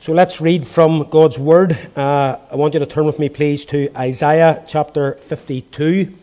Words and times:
So 0.00 0.12
let's 0.12 0.40
read 0.40 0.66
from 0.66 1.08
God's 1.10 1.38
Word. 1.38 1.78
Uh, 1.94 2.38
I 2.50 2.56
want 2.56 2.74
you 2.74 2.80
to 2.80 2.86
turn 2.86 3.04
with 3.04 3.18
me, 3.18 3.28
please, 3.28 3.64
to 3.66 3.90
Isaiah 3.96 4.64
chapter 4.66 5.12
52. 5.14 6.14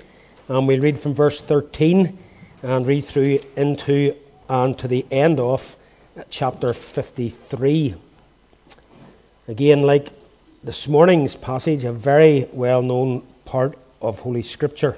And 0.48 0.68
we'll 0.68 0.82
read 0.82 1.00
from 1.00 1.14
verse 1.14 1.40
13 1.40 2.18
and 2.64 2.88
read 2.88 3.06
through 3.06 3.40
into 3.56 4.16
and 4.50 4.78
to 4.80 4.88
the 4.88 5.06
end 5.12 5.40
of 5.40 5.76
chapter 6.30 6.74
53. 6.74 7.96
Again, 9.48 9.84
like 9.84 10.10
this 10.64 10.88
morning's 10.88 11.36
passage, 11.36 11.86
a 11.86 11.94
very 11.94 12.50
well 12.52 12.82
known 12.82 13.22
part 13.46 13.78
of 14.02 14.20
Holy 14.20 14.44
Scripture. 14.44 14.98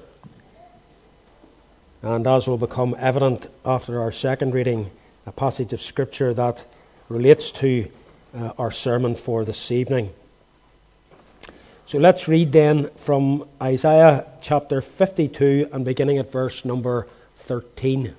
And 2.02 2.26
as 2.26 2.48
will 2.48 2.58
become 2.58 2.96
evident 2.98 3.50
after 3.66 4.02
our 4.02 4.12
second 4.12 4.54
reading, 4.54 4.90
a 5.26 5.32
passage 5.32 5.74
of 5.74 5.82
Scripture 5.82 6.34
that 6.34 6.64
relates 7.10 7.52
to 7.54 7.92
uh, 8.36 8.54
our 8.58 8.72
sermon 8.72 9.16
for 9.16 9.46
this 9.46 9.72
evening. 9.72 10.14
So 11.86 12.00
let's 12.00 12.28
read 12.28 12.52
then 12.52 12.90
from 12.98 13.48
Isaiah 13.62 14.26
chapter 14.42 14.82
52 14.82 15.70
and 15.72 15.86
beginning 15.86 16.18
at 16.18 16.32
verse 16.32 16.66
number 16.66 17.08
13. 17.38 18.14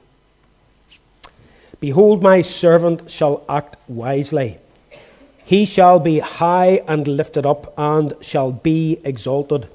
Behold, 1.80 2.23
my 2.23 2.41
servant 2.41 3.10
shall 3.10 3.45
act 3.48 3.77
wisely. 3.86 4.59
He 5.45 5.64
shall 5.64 6.00
be 6.00 6.19
high 6.19 6.83
and 6.88 7.06
lifted 7.06 7.47
up, 7.47 7.72
and 7.78 8.14
shall 8.20 8.52
be 8.52 9.00
exalted. 9.05 9.69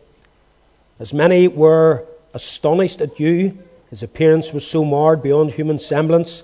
As 1.00 1.14
many 1.14 1.48
were 1.48 2.06
astonished 2.34 3.00
at 3.00 3.20
you, 3.20 3.58
his 3.90 4.04
appearance 4.04 4.54
was 4.54 4.66
so 4.66 4.84
marred 4.84 5.22
beyond 5.22 5.52
human 5.52 5.78
semblance, 5.78 6.44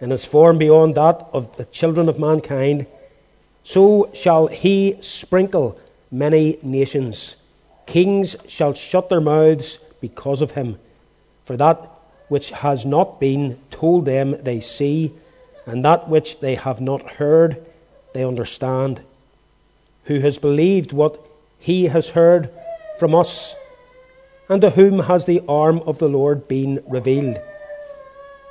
and 0.00 0.12
his 0.12 0.24
form 0.24 0.58
beyond 0.58 0.94
that 0.94 1.26
of 1.32 1.56
the 1.56 1.64
children 1.66 2.08
of 2.08 2.18
mankind 2.18 2.86
so 3.64 4.10
shall 4.12 4.46
he 4.46 4.98
sprinkle 5.00 5.78
many 6.10 6.58
nations. 6.62 7.36
Kings 7.86 8.36
shall 8.46 8.74
shut 8.74 9.08
their 9.08 9.20
mouths 9.20 9.78
because 10.00 10.42
of 10.42 10.52
him. 10.52 10.78
For 11.46 11.56
that 11.56 11.90
which 12.28 12.50
has 12.50 12.84
not 12.84 13.18
been 13.18 13.58
told 13.70 14.04
them 14.04 14.36
they 14.42 14.60
see, 14.60 15.12
and 15.66 15.84
that 15.84 16.08
which 16.08 16.40
they 16.40 16.54
have 16.54 16.80
not 16.80 17.12
heard 17.12 17.64
they 18.12 18.24
understand. 18.24 19.00
Who 20.04 20.20
has 20.20 20.36
believed 20.38 20.92
what 20.92 21.18
he 21.58 21.86
has 21.86 22.10
heard 22.10 22.50
from 22.98 23.14
us? 23.14 23.56
And 24.48 24.60
to 24.60 24.70
whom 24.70 25.00
has 25.00 25.24
the 25.24 25.42
arm 25.48 25.80
of 25.86 25.98
the 25.98 26.08
Lord 26.08 26.48
been 26.48 26.82
revealed? 26.86 27.38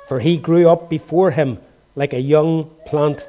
For 0.08 0.18
he 0.18 0.36
grew 0.38 0.68
up 0.68 0.90
before 0.90 1.30
him 1.30 1.58
like 1.94 2.12
a 2.12 2.20
young 2.20 2.70
plant 2.84 3.28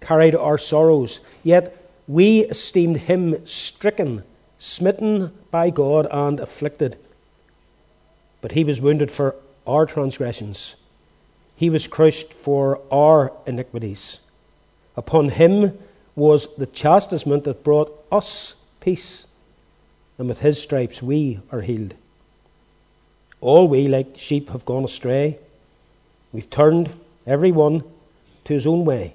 carried 0.00 0.34
our 0.34 0.58
sorrows. 0.58 1.20
Yet 1.42 1.76
we 2.08 2.40
esteemed 2.40 2.96
him 2.96 3.46
stricken, 3.46 4.24
smitten 4.58 5.32
by 5.50 5.70
God, 5.70 6.06
and 6.10 6.40
afflicted. 6.40 6.98
But 8.40 8.52
he 8.52 8.64
was 8.64 8.80
wounded 8.80 9.12
for 9.12 9.36
our 9.66 9.86
transgressions, 9.86 10.74
he 11.54 11.70
was 11.70 11.86
crushed 11.86 12.32
for 12.32 12.80
our 12.90 13.32
iniquities. 13.46 14.20
Upon 14.96 15.28
him 15.28 15.78
was 16.16 16.48
the 16.56 16.66
chastisement 16.66 17.44
that 17.44 17.62
brought 17.62 18.04
us 18.10 18.56
peace, 18.80 19.26
and 20.18 20.26
with 20.26 20.40
his 20.40 20.60
stripes 20.60 21.02
we 21.02 21.40
are 21.52 21.60
healed. 21.60 21.94
All 23.40 23.68
we, 23.68 23.88
like 23.88 24.16
sheep, 24.16 24.48
have 24.50 24.64
gone 24.64 24.84
astray. 24.84 25.38
We've 26.32 26.50
turned, 26.50 26.92
every 27.26 27.52
one, 27.52 27.84
to 28.44 28.54
his 28.54 28.66
own 28.66 28.84
way 28.84 29.14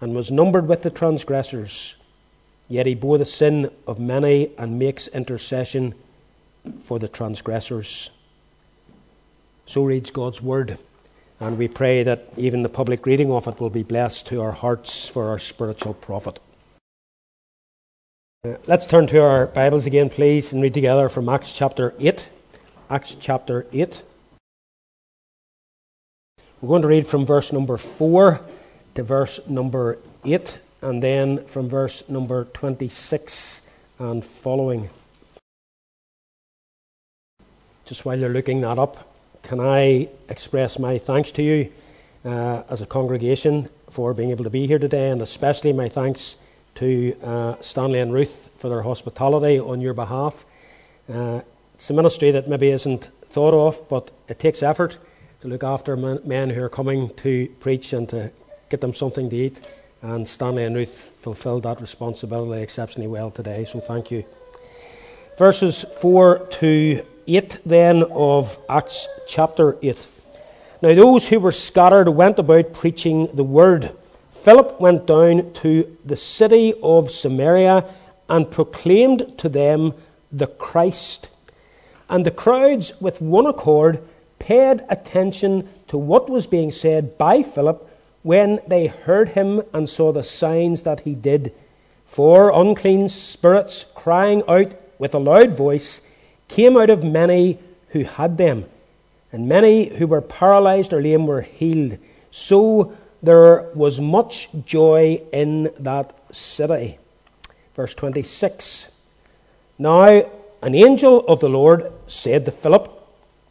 and 0.00 0.14
was 0.14 0.30
numbered 0.30 0.68
with 0.68 0.82
the 0.82 0.90
transgressors. 0.90 1.96
Yet 2.68 2.86
he 2.86 2.94
bore 2.94 3.18
the 3.18 3.24
sin 3.24 3.70
of 3.86 3.98
many 3.98 4.52
and 4.58 4.78
makes 4.78 5.08
intercession 5.08 5.94
for 6.80 6.98
the 6.98 7.08
transgressors. 7.08 8.10
So 9.66 9.84
reads 9.84 10.10
God's 10.10 10.40
word, 10.40 10.78
and 11.40 11.58
we 11.58 11.68
pray 11.68 12.02
that 12.02 12.28
even 12.36 12.62
the 12.62 12.68
public 12.68 13.06
reading 13.06 13.30
of 13.30 13.46
it 13.46 13.60
will 13.60 13.70
be 13.70 13.82
blessed 13.82 14.26
to 14.28 14.40
our 14.40 14.52
hearts 14.52 15.08
for 15.08 15.28
our 15.28 15.38
spiritual 15.38 15.94
profit. 15.94 16.40
Uh, 18.44 18.54
let's 18.66 18.86
turn 18.86 19.06
to 19.08 19.20
our 19.20 19.46
Bibles 19.46 19.86
again, 19.86 20.10
please, 20.10 20.52
and 20.52 20.62
read 20.62 20.74
together 20.74 21.08
from 21.08 21.28
Acts 21.28 21.52
chapter 21.52 21.94
8. 21.98 22.30
Acts 22.88 23.16
chapter 23.18 23.66
8. 23.72 24.02
We're 26.60 26.68
going 26.68 26.82
to 26.82 26.88
read 26.88 27.06
from 27.06 27.26
verse 27.26 27.52
number 27.52 27.76
4 27.76 28.40
to 28.98 29.04
verse 29.04 29.38
number 29.46 29.96
8 30.24 30.58
and 30.82 31.00
then 31.00 31.44
from 31.44 31.68
verse 31.68 32.02
number 32.08 32.46
26 32.46 33.62
and 34.00 34.24
following. 34.24 34.90
Just 37.84 38.04
while 38.04 38.18
you're 38.18 38.28
looking 38.28 38.60
that 38.62 38.76
up, 38.76 39.14
can 39.44 39.60
I 39.60 40.08
express 40.28 40.80
my 40.80 40.98
thanks 40.98 41.30
to 41.32 41.42
you 41.44 41.70
uh, 42.24 42.64
as 42.68 42.82
a 42.82 42.86
congregation 42.86 43.68
for 43.88 44.12
being 44.14 44.32
able 44.32 44.42
to 44.42 44.50
be 44.50 44.66
here 44.66 44.80
today, 44.80 45.10
and 45.10 45.22
especially 45.22 45.72
my 45.72 45.88
thanks 45.88 46.36
to 46.74 47.16
uh, 47.22 47.54
Stanley 47.60 48.00
and 48.00 48.12
Ruth 48.12 48.50
for 48.58 48.68
their 48.68 48.82
hospitality 48.82 49.60
on 49.60 49.80
your 49.80 49.94
behalf. 49.94 50.44
Uh, 51.08 51.42
it's 51.76 51.88
a 51.88 51.94
ministry 51.94 52.32
that 52.32 52.48
maybe 52.48 52.70
isn't 52.70 53.10
thought 53.26 53.54
of, 53.54 53.88
but 53.88 54.10
it 54.26 54.40
takes 54.40 54.60
effort 54.60 54.98
to 55.42 55.46
look 55.46 55.62
after 55.62 55.96
men 55.96 56.50
who 56.50 56.60
are 56.60 56.68
coming 56.68 57.14
to 57.18 57.46
preach 57.60 57.92
and 57.92 58.08
to 58.08 58.32
get 58.68 58.80
them 58.80 58.94
something 58.94 59.30
to 59.30 59.36
eat. 59.36 59.60
And 60.02 60.28
Stanley 60.28 60.64
and 60.64 60.76
Ruth 60.76 61.12
fulfilled 61.20 61.64
that 61.64 61.80
responsibility 61.80 62.62
exceptionally 62.62 63.08
well 63.08 63.30
today, 63.30 63.64
so 63.64 63.80
thank 63.80 64.10
you. 64.10 64.24
Verses 65.36 65.84
4 66.00 66.46
to 66.60 67.04
8 67.26 67.58
then 67.66 68.04
of 68.04 68.58
Acts 68.68 69.06
chapter 69.26 69.76
8. 69.82 70.06
Now, 70.80 70.94
those 70.94 71.28
who 71.28 71.40
were 71.40 71.52
scattered 71.52 72.08
went 72.08 72.38
about 72.38 72.72
preaching 72.72 73.28
the 73.34 73.42
word. 73.44 73.90
Philip 74.30 74.80
went 74.80 75.06
down 75.06 75.52
to 75.54 75.96
the 76.04 76.16
city 76.16 76.74
of 76.82 77.10
Samaria 77.10 77.84
and 78.28 78.50
proclaimed 78.50 79.36
to 79.38 79.48
them 79.48 79.94
the 80.30 80.46
Christ. 80.46 81.28
And 82.08 82.24
the 82.24 82.30
crowds, 82.30 82.92
with 83.00 83.20
one 83.20 83.46
accord, 83.46 84.00
paid 84.38 84.84
attention 84.88 85.68
to 85.88 85.98
what 85.98 86.30
was 86.30 86.46
being 86.46 86.70
said 86.70 87.18
by 87.18 87.42
Philip 87.42 87.87
when 88.28 88.60
they 88.66 88.88
heard 88.88 89.30
him 89.30 89.62
and 89.72 89.88
saw 89.88 90.12
the 90.12 90.22
signs 90.22 90.82
that 90.82 91.00
he 91.00 91.14
did. 91.14 91.50
For 92.04 92.50
unclean 92.50 93.08
spirits, 93.08 93.86
crying 93.94 94.42
out 94.46 94.74
with 94.98 95.14
a 95.14 95.18
loud 95.18 95.52
voice, 95.52 96.02
came 96.46 96.76
out 96.76 96.90
of 96.90 97.02
many 97.02 97.58
who 97.88 98.04
had 98.04 98.36
them, 98.36 98.66
and 99.32 99.48
many 99.48 99.96
who 99.96 100.06
were 100.06 100.20
paralyzed 100.20 100.92
or 100.92 101.00
lame 101.00 101.26
were 101.26 101.40
healed. 101.40 101.96
So 102.30 102.92
there 103.22 103.70
was 103.74 103.98
much 103.98 104.50
joy 104.66 105.22
in 105.32 105.70
that 105.78 106.12
city. 106.30 106.98
Verse 107.74 107.94
26 107.94 108.90
Now 109.78 110.30
an 110.60 110.74
angel 110.74 111.24
of 111.26 111.40
the 111.40 111.48
Lord 111.48 111.90
said 112.08 112.44
to 112.44 112.50
Philip, 112.50 112.92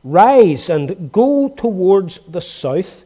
Rise 0.04 0.70
and 0.70 1.12
go 1.12 1.50
towards 1.50 2.20
the 2.30 2.42
south 2.42 3.06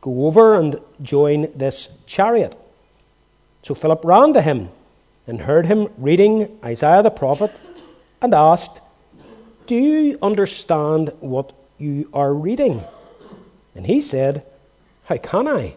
Go 0.00 0.26
over 0.26 0.54
and 0.54 0.78
join 1.02 1.48
this 1.54 1.88
chariot. 2.06 2.56
So 3.62 3.74
Philip 3.74 4.04
ran 4.04 4.32
to 4.34 4.42
him 4.42 4.68
and 5.26 5.42
heard 5.42 5.66
him 5.66 5.88
reading 5.98 6.58
Isaiah 6.64 7.02
the 7.02 7.10
prophet 7.10 7.52
and 8.22 8.34
asked, 8.34 8.80
Do 9.66 9.74
you 9.74 10.18
understand 10.22 11.12
what 11.20 11.52
you 11.78 12.08
are 12.14 12.32
reading? 12.32 12.82
And 13.74 13.86
he 13.86 14.00
said, 14.00 14.44
How 15.04 15.18
can 15.18 15.48
I, 15.48 15.76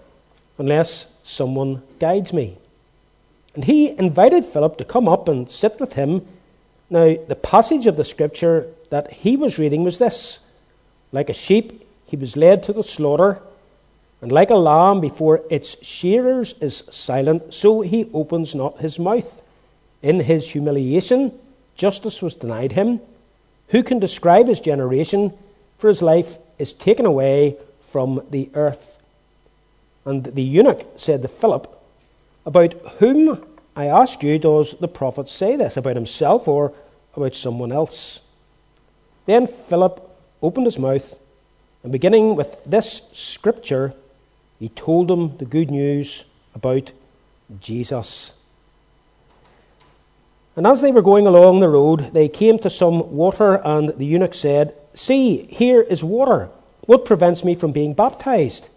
unless 0.58 1.08
someone 1.24 1.84
guides 2.00 2.32
me? 2.32 2.58
And 3.54 3.66
he 3.66 3.90
invited 3.98 4.46
Philip 4.46 4.78
to 4.78 4.86
come 4.86 5.08
up 5.08 5.28
and 5.28 5.50
sit 5.50 5.80
with 5.80 5.94
him. 5.94 6.26
Now, 6.90 7.16
the 7.28 7.36
passage 7.36 7.88
of 7.88 7.98
the 7.98 8.04
scripture 8.04 8.68
that 8.90 9.12
he 9.12 9.36
was 9.36 9.58
reading 9.58 9.84
was 9.84 9.98
this 9.98 10.40
Like 11.12 11.30
a 11.30 11.34
sheep, 11.34 11.88
he 12.06 12.16
was 12.16 12.38
led 12.38 12.64
to 12.64 12.74
the 12.74 12.84
slaughter, 12.84 13.42
and 14.22 14.32
like 14.32 14.52
a 14.52 14.56
lamb 14.56 15.02
before 15.02 15.42
its 15.50 15.84
shearers 15.84 16.54
is 16.62 16.84
silent, 16.92 17.54
so 17.54 17.82
he 17.82 18.10
opens 18.14 18.54
not 18.54 18.80
his 18.80 19.00
mouth. 19.00 19.42
In 20.04 20.20
his 20.20 20.50
humiliation, 20.50 21.38
justice 21.76 22.22
was 22.22 22.36
denied 22.36 22.74
him. 22.74 23.02
Who 23.70 23.82
can 23.82 24.00
describe 24.00 24.48
his 24.48 24.60
generation? 24.60 25.34
For 25.80 25.88
his 25.88 26.04
life 26.04 26.38
is 26.60 26.74
taken 26.74 27.08
away 27.08 27.58
from 27.82 28.22
the 28.30 28.50
earth. 28.54 29.00
And 30.06 30.24
the 30.24 30.44
eunuch 30.44 30.86
said 30.98 31.24
to 31.24 31.28
Philip, 31.28 31.68
About 32.46 32.74
whom, 33.00 33.44
I 33.76 33.86
ask 33.86 34.22
you, 34.22 34.38
does 34.38 34.76
the 34.80 34.88
prophet 34.88 35.30
say 35.30 35.56
this? 35.56 35.78
About 35.78 35.96
himself 35.96 36.48
or 36.48 36.74
about 37.16 37.36
someone 37.36 37.72
else? 37.72 38.20
Then 39.26 39.48
Philip 39.48 40.08
opened 40.42 40.66
his 40.66 40.80
mouth, 40.80 41.16
and 41.84 41.92
beginning 41.92 42.36
with 42.36 42.58
this 42.66 43.02
scripture, 43.14 43.94
he 44.62 44.69
told 44.69 45.08
them 45.08 45.38
the 45.38 45.46
good 45.46 45.72
news 45.72 46.25
about 46.54 46.92
Jesus. 47.60 48.34
And 50.56 50.68
as 50.68 50.81
they 50.81 50.92
were 50.92 51.02
going 51.02 51.25
along 51.25 51.62
the 51.62 51.68
road, 51.68 52.13
they 52.13 52.30
came 52.30 52.60
to 52.60 52.69
some 52.69 53.12
water, 53.12 53.56
and 53.56 53.90
the 53.90 54.06
eunuch 54.06 54.36
said, 54.36 54.75
See, 54.94 55.46
here 55.46 55.81
is 55.81 56.04
water. 56.04 56.50
What 56.81 57.06
prevents 57.06 57.44
me 57.44 57.56
from 57.56 57.72
being 57.72 57.96
baptized? 57.96 58.69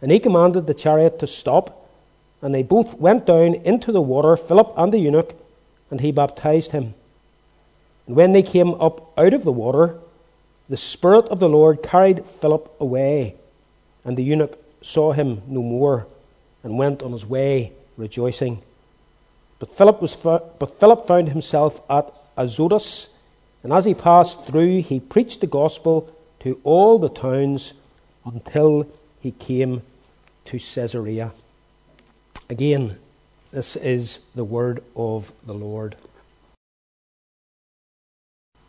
And 0.00 0.12
he 0.12 0.20
commanded 0.20 0.68
the 0.68 0.74
chariot 0.74 1.18
to 1.18 1.26
stop, 1.26 1.90
and 2.40 2.54
they 2.54 2.62
both 2.62 2.94
went 3.00 3.26
down 3.26 3.54
into 3.54 3.90
the 3.90 4.00
water, 4.00 4.36
Philip 4.36 4.72
and 4.76 4.92
the 4.92 5.00
eunuch, 5.00 5.34
and 5.90 6.00
he 6.00 6.12
baptized 6.12 6.70
him. 6.70 6.94
And 8.06 8.14
when 8.14 8.30
they 8.30 8.44
came 8.44 8.74
up 8.74 9.12
out 9.18 9.34
of 9.34 9.42
the 9.42 9.50
water, 9.50 9.98
the 10.68 10.76
Spirit 10.76 11.24
of 11.30 11.40
the 11.40 11.48
Lord 11.48 11.82
carried 11.82 12.26
Philip 12.26 12.72
away, 12.78 13.34
and 14.04 14.16
the 14.16 14.22
eunuch 14.22 14.56
saw 14.82 15.12
him 15.12 15.42
no 15.46 15.62
more, 15.62 16.06
and 16.62 16.78
went 16.78 17.02
on 17.02 17.12
his 17.12 17.26
way 17.26 17.72
rejoicing. 17.96 18.62
But 19.58 19.74
Philip, 19.74 20.00
was 20.00 20.16
but 20.16 20.80
Philip 20.80 21.06
found 21.06 21.28
himself 21.28 21.80
at 21.90 22.12
Azotus, 22.36 23.08
and 23.62 23.72
as 23.72 23.84
he 23.84 23.94
passed 23.94 24.46
through, 24.46 24.82
he 24.82 25.00
preached 25.00 25.40
the 25.40 25.46
gospel 25.46 26.10
to 26.40 26.58
all 26.64 26.98
the 26.98 27.10
towns 27.10 27.74
until 28.24 28.86
he 29.20 29.32
came 29.32 29.82
to 30.46 30.58
Caesarea. 30.58 31.32
Again, 32.48 32.98
this 33.52 33.76
is 33.76 34.20
the 34.34 34.44
word 34.44 34.82
of 34.96 35.32
the 35.46 35.54
Lord. 35.54 35.96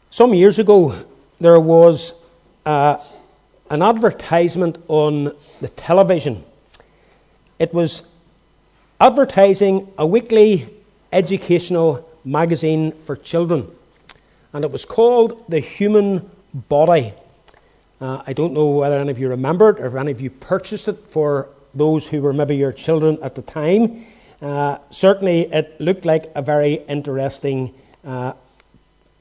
Some 0.09 0.33
years 0.33 0.59
ago, 0.59 0.93
there 1.39 1.59
was 1.59 2.13
uh, 2.65 2.97
an 3.71 3.81
advertisement 3.81 4.77
on 4.89 5.33
the 5.61 5.69
television. 5.69 6.43
It 7.57 7.73
was 7.73 8.03
advertising 8.99 9.87
a 9.97 10.05
weekly 10.05 10.67
educational 11.13 12.05
magazine 12.25 12.91
for 12.91 13.15
children, 13.15 13.71
and 14.51 14.65
it 14.65 14.71
was 14.71 14.83
called 14.83 15.45
The 15.47 15.61
Human 15.61 16.29
Body. 16.53 17.13
Uh, 18.01 18.21
I 18.27 18.33
don't 18.33 18.51
know 18.51 18.71
whether 18.71 18.99
any 18.99 19.09
of 19.09 19.19
you 19.19 19.29
remember 19.29 19.69
it 19.69 19.79
or 19.79 19.85
if 19.85 19.95
any 19.95 20.11
of 20.11 20.19
you 20.19 20.31
purchased 20.31 20.89
it 20.89 20.97
for 21.07 21.47
those 21.73 22.05
who 22.05 22.21
were 22.21 22.33
maybe 22.33 22.57
your 22.57 22.73
children 22.73 23.19
at 23.23 23.35
the 23.35 23.41
time. 23.41 24.05
Uh, 24.41 24.79
certainly, 24.89 25.43
it 25.43 25.79
looked 25.79 26.03
like 26.03 26.29
a 26.35 26.41
very 26.41 26.73
interesting 26.89 27.73
uh, 28.03 28.33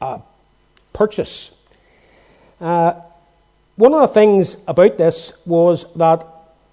uh 0.00 0.18
purchase. 0.92 1.52
Uh, 2.60 2.94
one 3.80 3.94
of 3.94 4.02
the 4.02 4.12
things 4.12 4.58
about 4.68 4.98
this 4.98 5.32
was 5.46 5.86
that 5.96 6.26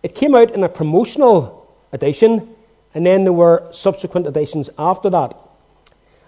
it 0.04 0.14
came 0.14 0.36
out 0.36 0.52
in 0.52 0.62
a 0.66 0.68
promotional 0.68 1.66
edition 1.94 2.54
and 2.94 3.06
then 3.06 3.24
there 3.24 3.32
were 3.32 3.66
subsequent 3.72 4.28
editions 4.28 4.70
after 4.78 5.10
that. 5.12 5.34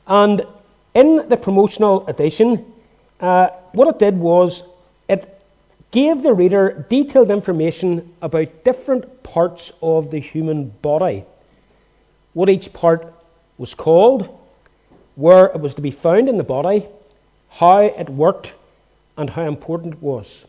And 0.07 0.43
in 0.93 1.27
the 1.27 1.35
promotional 1.35 2.07
edition, 2.07 2.65
uh, 3.19 3.49
what 3.73 3.89
it 3.89 3.99
did 3.99 4.17
was 4.17 4.63
it 5.09 5.41
gave 5.91 6.23
the 6.23 6.33
reader 6.33 6.85
detailed 6.89 7.29
information 7.29 8.13
about 8.21 8.63
different 8.63 9.21
parts 9.21 9.73
of 9.81 10.11
the 10.11 10.19
human 10.19 10.69
body, 10.81 11.25
what 12.31 12.47
each 12.47 12.71
part 12.71 13.13
was 13.57 13.73
called, 13.73 14.29
where 15.15 15.47
it 15.47 15.59
was 15.59 15.75
to 15.75 15.81
be 15.81 15.91
found 15.91 16.29
in 16.29 16.37
the 16.37 16.43
body, 16.43 16.85
how 17.49 17.81
it 17.81 18.07
worked, 18.07 18.53
and 19.17 19.31
how 19.31 19.43
important 19.43 19.95
it 19.95 20.01
was. 20.01 20.45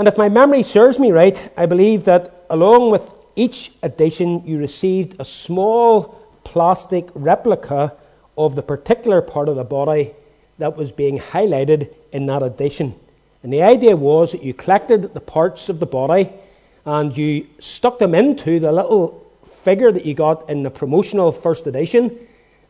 And 0.00 0.08
if 0.08 0.16
my 0.16 0.30
memory 0.30 0.62
serves 0.62 0.98
me 0.98 1.12
right, 1.12 1.52
I 1.58 1.66
believe 1.66 2.06
that 2.06 2.46
along 2.48 2.90
with 2.90 3.06
each 3.36 3.70
edition, 3.82 4.42
you 4.46 4.56
received 4.56 5.20
a 5.20 5.26
small 5.26 6.18
plastic 6.42 7.10
replica 7.12 7.94
of 8.38 8.56
the 8.56 8.62
particular 8.62 9.20
part 9.20 9.50
of 9.50 9.56
the 9.56 9.64
body 9.64 10.14
that 10.56 10.74
was 10.74 10.90
being 10.90 11.18
highlighted 11.18 11.92
in 12.12 12.24
that 12.24 12.42
edition. 12.42 12.98
And 13.42 13.52
the 13.52 13.62
idea 13.62 13.94
was 13.94 14.32
that 14.32 14.42
you 14.42 14.54
collected 14.54 15.12
the 15.12 15.20
parts 15.20 15.68
of 15.68 15.80
the 15.80 15.86
body 15.86 16.30
and 16.86 17.14
you 17.14 17.46
stuck 17.58 17.98
them 17.98 18.14
into 18.14 18.58
the 18.58 18.72
little 18.72 19.30
figure 19.44 19.92
that 19.92 20.06
you 20.06 20.14
got 20.14 20.48
in 20.48 20.62
the 20.62 20.70
promotional 20.70 21.30
first 21.30 21.66
edition, 21.66 22.18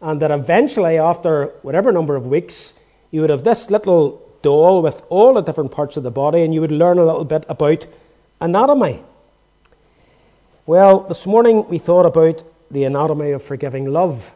and 0.00 0.18
that 0.18 0.32
eventually, 0.32 0.98
after 0.98 1.54
whatever 1.62 1.92
number 1.92 2.16
of 2.16 2.26
weeks, 2.26 2.72
you 3.12 3.20
would 3.20 3.30
have 3.30 3.44
this 3.44 3.70
little 3.70 4.20
doll 4.42 4.82
with 4.82 5.02
all 5.08 5.34
the 5.34 5.40
different 5.40 5.70
parts 5.70 5.96
of 5.96 6.02
the 6.02 6.10
body, 6.10 6.42
and 6.42 6.54
you 6.54 6.60
would 6.60 6.72
learn 6.72 6.98
a 6.98 7.04
little 7.04 7.24
bit 7.24 7.44
about 7.48 7.86
anatomy. 8.40 9.02
Well, 10.66 11.00
this 11.00 11.26
morning 11.26 11.68
we 11.68 11.78
thought 11.78 12.06
about 12.06 12.42
the 12.70 12.84
anatomy 12.84 13.32
of 13.32 13.42
forgiving 13.42 13.86
love. 13.86 14.32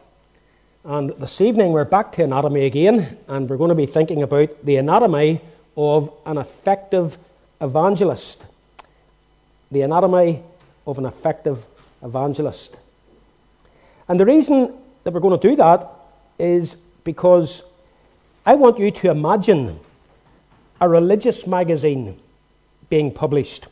And 0.83 1.11
this 1.17 1.41
evening 1.41 1.71
we're 1.71 1.85
back 1.85 2.11
to 2.13 2.23
anatomy 2.23 2.65
again, 2.65 3.17
and 3.27 3.49
we're 3.49 3.57
going 3.57 3.69
to 3.69 3.75
be 3.75 3.85
thinking 3.85 4.21
about 4.21 4.65
the 4.65 4.77
anatomy 4.77 5.41
of 5.77 6.11
an 6.25 6.37
effective 6.37 7.17
evangelist. 7.61 8.45
The 9.71 9.81
anatomy 9.81 10.43
of 10.85 10.99
an 10.99 11.05
effective 11.05 11.65
evangelist. 12.03 12.77
And 14.07 14.19
the 14.19 14.25
reason 14.25 14.73
that 15.03 15.13
we're 15.13 15.19
going 15.19 15.39
to 15.39 15.49
do 15.49 15.55
that 15.55 15.89
is 16.37 16.77
because 17.03 17.63
I 18.45 18.53
want 18.55 18.77
you 18.77 18.91
to 18.91 19.09
imagine 19.09 19.79
a 20.81 20.89
religious 20.89 21.47
magazine 21.47 22.19
being 22.89 23.11
published. 23.11 23.67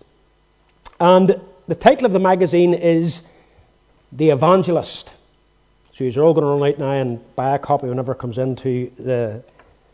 And 0.99 1.39
the 1.67 1.75
title 1.75 2.05
of 2.05 2.13
the 2.13 2.19
magazine 2.19 2.73
is 2.73 3.23
The 4.11 4.29
Evangelist. 4.29 5.13
So 5.93 6.03
you're 6.03 6.23
all 6.23 6.33
going 6.33 6.45
to 6.45 6.63
run 6.63 6.73
out 6.73 6.79
now 6.79 6.91
and 6.91 7.35
buy 7.35 7.55
a 7.55 7.59
copy 7.59 7.87
whenever 7.87 8.13
it 8.13 8.19
comes 8.19 8.37
into 8.37 8.91
the 8.97 9.43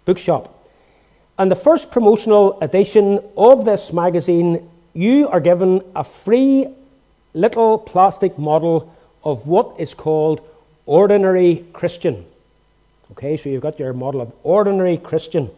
bookshop. 0.06 0.56
And 1.38 1.50
the 1.50 1.56
first 1.56 1.92
promotional 1.92 2.60
edition 2.62 3.20
of 3.38 3.66
this 3.66 3.92
magazine, 3.92 4.70
you 4.94 5.28
are 5.30 5.40
given 5.40 5.82
a 5.96 6.04
free 6.04 6.68
little 7.34 7.78
plastic 7.78 8.38
model 8.38 8.94
of 9.24 9.48
what 9.48 9.80
is 9.80 9.94
called 9.94 10.42
ordinary 10.86 11.66
Christian. 11.74 12.26
Okay, 13.12 13.38
so 13.38 13.50
you've 13.50 13.62
got 13.62 13.80
your 13.80 13.94
model 13.94 14.22
of 14.22 14.32
ordinary 14.44 14.98
Christian. 14.98 15.50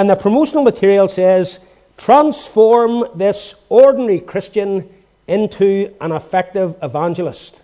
And 0.00 0.08
the 0.08 0.16
promotional 0.16 0.64
material 0.64 1.08
says, 1.08 1.58
transform 1.98 3.04
this 3.14 3.54
ordinary 3.68 4.18
Christian 4.18 4.88
into 5.28 5.94
an 6.00 6.12
effective 6.12 6.74
evangelist. 6.82 7.62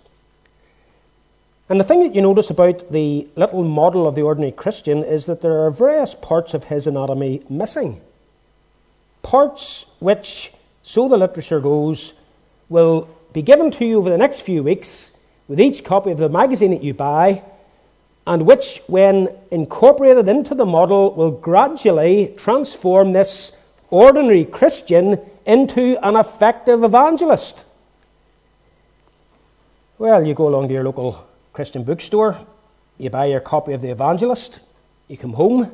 And 1.67 1.79
the 1.79 1.83
thing 1.83 2.01
that 2.01 2.13
you 2.13 2.21
notice 2.21 2.51
about 2.51 2.91
the 2.91 3.27
little 3.35 3.63
model 3.63 4.07
of 4.07 4.13
the 4.13 4.21
ordinary 4.21 4.51
Christian 4.51 5.03
is 5.03 5.25
that 5.25 5.41
there 5.41 5.65
are 5.65 5.71
various 5.71 6.13
parts 6.13 6.53
of 6.53 6.65
his 6.65 6.85
anatomy 6.85 7.41
missing. 7.49 8.01
Parts 9.23 9.87
which, 9.97 10.53
so 10.83 11.07
the 11.07 11.17
literature 11.17 11.59
goes, 11.59 12.13
will 12.69 13.09
be 13.33 13.41
given 13.41 13.71
to 13.71 13.83
you 13.83 13.97
over 13.97 14.11
the 14.11 14.17
next 14.19 14.41
few 14.41 14.61
weeks 14.61 15.11
with 15.47 15.59
each 15.59 15.83
copy 15.83 16.11
of 16.11 16.19
the 16.19 16.29
magazine 16.29 16.69
that 16.69 16.83
you 16.83 16.93
buy, 16.93 17.41
and 18.27 18.45
which, 18.45 18.81
when 18.87 19.29
incorporated 19.51 20.27
into 20.27 20.53
the 20.53 20.65
model, 20.65 21.15
will 21.15 21.31
gradually 21.31 22.35
transform 22.37 23.13
this 23.13 23.53
ordinary 23.89 24.43
Christian 24.43 25.21
into 25.45 25.97
an 26.05 26.17
effective 26.17 26.83
evangelist. 26.83 27.63
Well, 29.97 30.27
you 30.27 30.33
go 30.33 30.49
along 30.49 30.67
to 30.67 30.73
your 30.73 30.83
local 30.83 31.25
Christian 31.53 31.85
bookstore, 31.85 32.37
you 32.97 33.09
buy 33.09 33.27
your 33.27 33.39
copy 33.39 33.71
of 33.71 33.81
The 33.81 33.91
Evangelist, 33.91 34.59
you 35.07 35.15
come 35.15 35.33
home, 35.33 35.71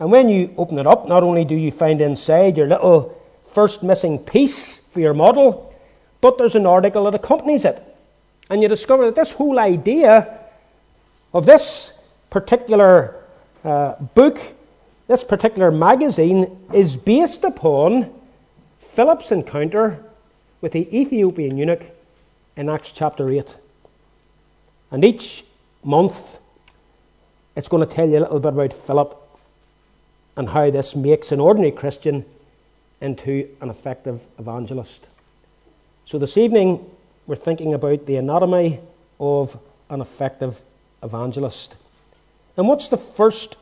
and 0.00 0.10
when 0.10 0.30
you 0.30 0.54
open 0.56 0.78
it 0.78 0.86
up, 0.86 1.06
not 1.06 1.22
only 1.22 1.44
do 1.44 1.54
you 1.54 1.70
find 1.70 2.00
inside 2.00 2.56
your 2.56 2.68
little 2.68 3.22
first 3.44 3.82
missing 3.82 4.18
piece 4.18 4.78
for 4.78 5.00
your 5.00 5.12
model, 5.12 5.76
but 6.22 6.38
there's 6.38 6.56
an 6.56 6.64
article 6.64 7.04
that 7.04 7.14
accompanies 7.14 7.66
it. 7.66 7.84
And 8.48 8.62
you 8.62 8.68
discover 8.68 9.04
that 9.04 9.14
this 9.14 9.32
whole 9.32 9.58
idea 9.58 10.38
of 11.32 11.46
this 11.46 11.92
particular 12.30 13.14
uh, 13.64 13.94
book, 14.14 14.38
this 15.08 15.24
particular 15.24 15.70
magazine, 15.70 16.58
is 16.72 16.96
based 16.96 17.44
upon 17.44 18.12
Philip's 18.80 19.32
encounter 19.32 20.02
with 20.60 20.72
the 20.72 20.96
Ethiopian 20.96 21.56
eunuch 21.56 21.84
in 22.56 22.68
Acts 22.68 22.90
chapter 22.90 23.28
8. 23.28 23.56
And 24.90 25.04
each 25.04 25.44
month, 25.82 26.38
it's 27.56 27.68
going 27.68 27.86
to 27.86 27.92
tell 27.92 28.08
you 28.08 28.18
a 28.18 28.20
little 28.20 28.40
bit 28.40 28.52
about 28.52 28.72
Philip 28.72 29.18
and 30.36 30.48
how 30.48 30.70
this 30.70 30.94
makes 30.96 31.32
an 31.32 31.40
ordinary 31.40 31.72
Christian 31.72 32.24
into 33.00 33.48
an 33.60 33.68
effective 33.68 34.24
evangelist. 34.38 35.06
So 36.06 36.18
this 36.18 36.36
evening, 36.36 36.84
we're 37.26 37.36
thinking 37.36 37.74
about 37.74 38.06
the 38.06 38.16
anatomy 38.16 38.80
of 39.18 39.58
an 39.90 40.00
effective 40.00 40.60
evangelist. 41.02 41.74
And 42.56 42.68
what's 42.68 42.88
the 42.88 42.96
first 42.96 43.56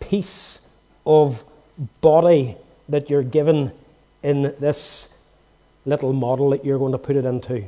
piece 0.00 0.60
of 1.06 1.44
body 2.00 2.56
that 2.88 3.10
you're 3.10 3.22
given 3.22 3.72
in 4.22 4.54
this 4.60 5.08
little 5.86 6.12
model 6.12 6.50
that 6.50 6.64
you're 6.64 6.78
going 6.78 6.92
to 6.92 6.98
put 6.98 7.16
it 7.16 7.24
into? 7.24 7.64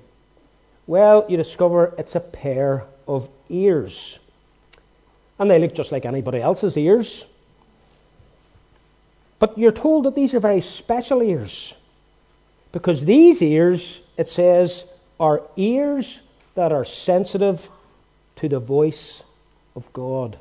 Well, 0.86 1.24
you 1.28 1.36
discover 1.36 1.94
it's 1.98 2.14
a 2.14 2.20
pair 2.20 2.84
of 3.06 3.28
ears. 3.48 4.18
And 5.38 5.50
they 5.50 5.58
look 5.58 5.74
just 5.74 5.92
like 5.92 6.04
anybody 6.04 6.40
else's 6.40 6.76
ears. 6.76 7.24
But 9.38 9.56
you're 9.56 9.72
told 9.72 10.04
that 10.04 10.14
these 10.14 10.34
are 10.34 10.40
very 10.40 10.60
special 10.60 11.22
ears. 11.22 11.74
Because 12.72 13.04
these 13.04 13.40
ears, 13.40 14.02
it 14.16 14.28
says, 14.28 14.84
are 15.18 15.42
ears 15.56 16.20
that 16.54 16.72
are 16.72 16.84
sensitive 16.84 17.68
to 18.40 18.48
the 18.48 18.58
voice 18.58 19.22
of 19.76 19.90
God. 19.92 20.38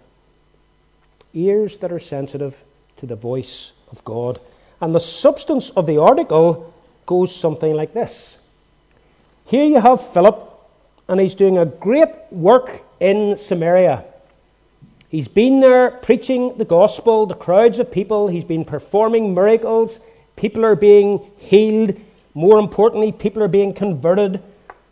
Ears 1.34 1.78
that 1.78 1.92
are 1.92 2.00
sensitive 2.00 2.64
to 2.98 3.06
the 3.06 3.16
voice 3.16 3.72
of 3.92 4.04
God. 4.04 4.40
And 4.82 4.96
the 4.96 5.00
substance 5.00 5.70
of 5.72 5.86
the 5.86 6.02
article 6.02 6.74
goes 7.06 7.36
something 7.36 7.74
like 7.74 7.94
this 7.94 8.40
here 9.50 9.64
you 9.64 9.82
have 9.82 10.14
Philip, 10.14 10.38
and 11.08 11.20
he's 11.20 11.34
doing 11.34 11.58
a 11.58 11.66
great 11.66 12.10
work 12.30 12.84
in 13.00 13.36
Samaria. 13.36 14.06
He's 15.10 15.28
been 15.28 15.60
there 15.60 15.90
preaching 15.90 16.56
the 16.60 16.66
gospel, 16.66 17.26
the 17.26 17.34
crowds 17.34 17.80
of 17.80 17.92
people, 17.92 18.28
he's 18.28 18.44
been 18.44 18.64
performing 18.64 19.34
miracles, 19.34 20.02
people 20.36 20.64
are 20.64 20.76
being 20.76 21.20
healed. 21.38 22.00
More 22.36 22.60
importantly, 22.60 23.12
people 23.12 23.42
are 23.42 23.48
being 23.48 23.74
converted. 23.74 24.40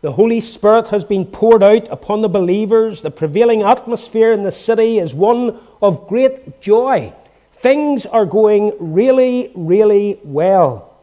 The 0.02 0.12
Holy 0.12 0.40
Spirit 0.40 0.90
has 0.90 1.04
been 1.04 1.26
poured 1.26 1.64
out 1.64 1.88
upon 1.90 2.22
the 2.22 2.30
believers. 2.30 3.02
The 3.02 3.10
prevailing 3.10 3.64
atmosphere 3.64 4.32
in 4.32 4.44
the 4.44 4.52
city 4.52 5.00
is 5.00 5.14
one 5.14 5.60
of 5.82 6.08
great 6.08 6.62
joy. 6.62 7.14
Things 7.54 8.06
are 8.06 8.26
going 8.26 8.74
really, 8.80 9.52
really 9.56 10.20
well. 10.24 10.96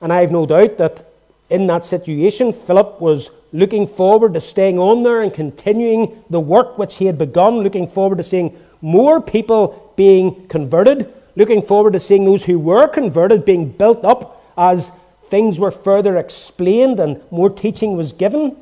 And 0.00 0.12
I 0.12 0.22
have 0.22 0.32
no 0.32 0.46
doubt 0.46 0.78
that 0.78 1.04
in 1.50 1.66
that 1.66 1.84
situation, 1.84 2.54
Philip 2.54 3.00
was 3.00 3.30
looking 3.52 3.86
forward 3.86 4.34
to 4.34 4.40
staying 4.40 4.78
on 4.78 5.02
there 5.02 5.22
and 5.22 5.32
continuing 5.32 6.22
the 6.30 6.40
work 6.40 6.78
which 6.78 6.96
he 6.96 7.06
had 7.06 7.18
begun, 7.18 7.58
looking 7.58 7.86
forward 7.86 8.16
to 8.18 8.24
seeing 8.24 8.56
more 8.80 9.20
people 9.20 9.92
being 9.96 10.46
converted, 10.48 11.12
looking 11.36 11.60
forward 11.60 11.92
to 11.94 12.00
seeing 12.00 12.24
those 12.24 12.44
who 12.44 12.58
were 12.58 12.86
converted 12.88 13.44
being 13.44 13.70
built 13.70 14.04
up 14.04 14.42
as 14.56 14.90
things 15.30 15.58
were 15.58 15.70
further 15.70 16.16
explained 16.16 17.00
and 17.00 17.20
more 17.30 17.50
teaching 17.50 17.96
was 17.96 18.12
given. 18.12 18.56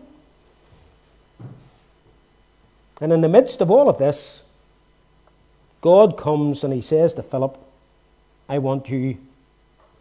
And 3.01 3.13
in 3.13 3.21
the 3.21 3.29
midst 3.29 3.61
of 3.61 3.71
all 3.71 3.89
of 3.89 3.99
this, 3.99 4.43
God 5.81 6.17
comes 6.17 6.65
and 6.65 6.73
he 6.73 6.81
says 6.81 7.15
to 7.15 7.23
Philip, 7.23 7.57
I 8.49 8.59
want 8.59 8.89
you 8.89 9.19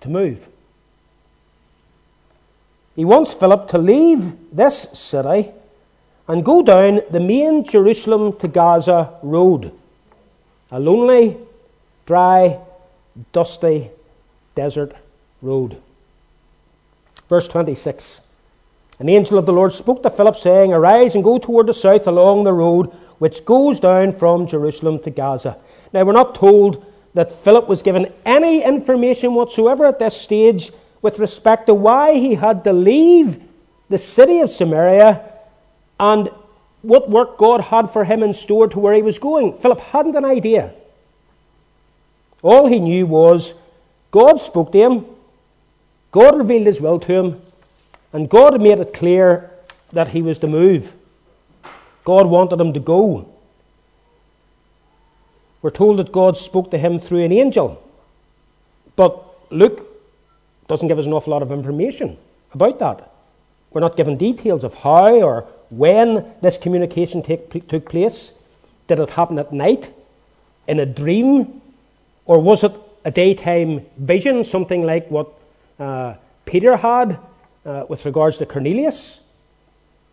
to 0.01 0.10
move. 0.10 0.48
He 2.95 3.03
wants 3.03 3.34
Philip 3.34 3.67
to 3.69 3.77
leave 3.77 4.34
this 4.55 4.88
city 4.93 5.51
and 6.27 6.45
go 6.45 6.63
down 6.63 7.01
the 7.12 7.19
main 7.19 7.65
Jerusalem 7.65 8.38
to 8.39 8.48
Gaza 8.48 9.13
road. 9.22 9.72
A 10.72 10.79
lonely, 10.79 11.38
dry, 12.05 12.60
dusty 13.31 13.89
desert 14.55 14.95
road. 15.41 15.81
Verse 17.29 17.48
26 17.48 18.22
An 19.00 19.10
angel 19.10 19.38
of 19.38 19.46
the 19.46 19.53
Lord 19.53 19.74
spoke 19.74 20.03
to 20.03 20.10
Philip, 20.10 20.38
saying, 20.38 20.74
Arise 20.74 21.15
and 21.15 21.24
go 21.24 21.38
toward 21.38 21.67
the 21.67 21.74
south 21.74 22.08
along 22.08 22.44
the 22.44 22.53
road 22.53 22.91
which 23.20 23.46
goes 23.46 23.79
down 23.79 24.12
from 24.12 24.48
Jerusalem 24.48 25.00
to 25.00 25.10
Gaza. 25.10 25.58
Now, 25.94 26.03
we're 26.03 26.13
not 26.13 26.36
told 26.36 26.86
that 27.13 27.32
Philip 27.32 27.67
was 27.67 27.82
given 27.82 28.13
any 28.25 28.63
information 28.63 29.34
whatsoever 29.34 29.86
at 29.86 30.00
this 30.00 30.20
stage 30.20 30.72
with 31.01 31.20
respect 31.20 31.67
to 31.67 31.74
why 31.74 32.13
he 32.13 32.36
had 32.36 32.63
to 32.65 32.74
leave 32.74 33.41
the 33.89 33.98
city 33.98 34.39
of 34.41 34.50
Samaria 34.50 35.24
and 36.00 36.29
what 36.82 37.10
work 37.10 37.38
God 37.38 37.62
had 37.62 37.89
for 37.89 38.03
him 38.03 38.22
in 38.22 38.34
store 38.34 38.67
to 38.67 38.79
where 38.79 38.94
he 38.94 39.01
was 39.01 39.17
going. 39.17 39.58
Philip 39.58 39.79
hadn't 39.79 40.15
an 40.15 40.25
idea. 40.25 40.74
All 42.41 42.67
he 42.67 42.79
knew 42.79 43.05
was 43.05 43.55
God 44.12 44.39
spoke 44.39 44.72
to 44.74 44.77
him, 44.77 45.05
God 46.15 46.38
revealed 46.38 46.65
his 46.65 46.79
will 46.79 46.98
to 47.01 47.13
him, 47.13 47.41
and 48.13 48.29
God 48.29 48.62
made 48.62 48.79
it 48.79 48.93
clear 48.93 49.51
that 49.91 50.07
he 50.07 50.22
was 50.22 50.39
to 50.39 50.48
move. 50.48 50.93
God 52.05 52.27
wanted 52.27 52.62
him 52.62 52.72
to 52.72 52.79
go. 52.79 53.29
We're 55.62 55.72
told 55.72 56.00
that 56.00 56.13
God 56.13 56.38
spoke 56.38 56.72
to 56.72 56.77
him 56.77 57.00
through 57.00 57.25
an 57.25 57.34
angel. 57.34 57.84
But 58.95 59.22
Luke 59.51 59.86
doesn't 60.69 60.88
give 60.88 60.98
us 60.98 61.05
an 61.05 61.12
awful 61.12 61.31
lot 61.31 61.41
of 61.41 61.51
information 61.51 62.17
about 62.53 62.79
that. 62.79 63.12
We're 63.72 63.81
not 63.81 63.98
given 63.98 64.15
details 64.15 64.63
of 64.63 64.74
how 64.74 65.19
or 65.22 65.41
when 65.69 66.31
this 66.41 66.57
communication 66.57 67.24
take, 67.24 67.67
took 67.67 67.89
place. 67.89 68.31
Did 68.88 69.00
it 69.00 69.10
happen 69.10 69.38
at 69.38 69.51
night, 69.51 69.93
in 70.65 70.79
a 70.79 70.86
dream, 70.86 71.62
or 72.25 72.39
was 72.39 72.63
it 72.63 72.72
a 73.03 73.12
daytime 73.12 73.86
vision, 73.98 74.45
something 74.45 74.84
like 74.84 75.12
what 75.12 75.27
Peter 76.46 76.77
had 76.77 77.20
uh, 77.65 77.86
with 77.89 78.05
regards 78.05 78.38
to 78.38 78.46
Cornelius. 78.46 79.22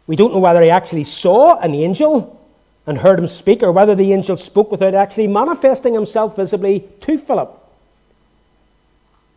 We 0.07 0.17
don't 0.17 0.33
know 0.33 0.41
whether 0.41 0.63
he 0.63 0.71
actually 0.71 1.05
saw 1.05 1.59
an 1.59 1.75
angel 1.75 2.39
and 2.87 2.99
heard 2.99 3.19
him 3.19 3.29
speak, 3.29 3.63
or 3.63 3.71
whether 3.71 3.95
the 3.95 4.13
angel 4.13 4.37
spoke 4.37 4.73
without 4.73 4.95
actually 4.95 5.29
manifesting 5.29 5.95
himself 5.95 6.35
visibly 6.35 6.81
to 7.01 7.17
Philip. 7.17 7.59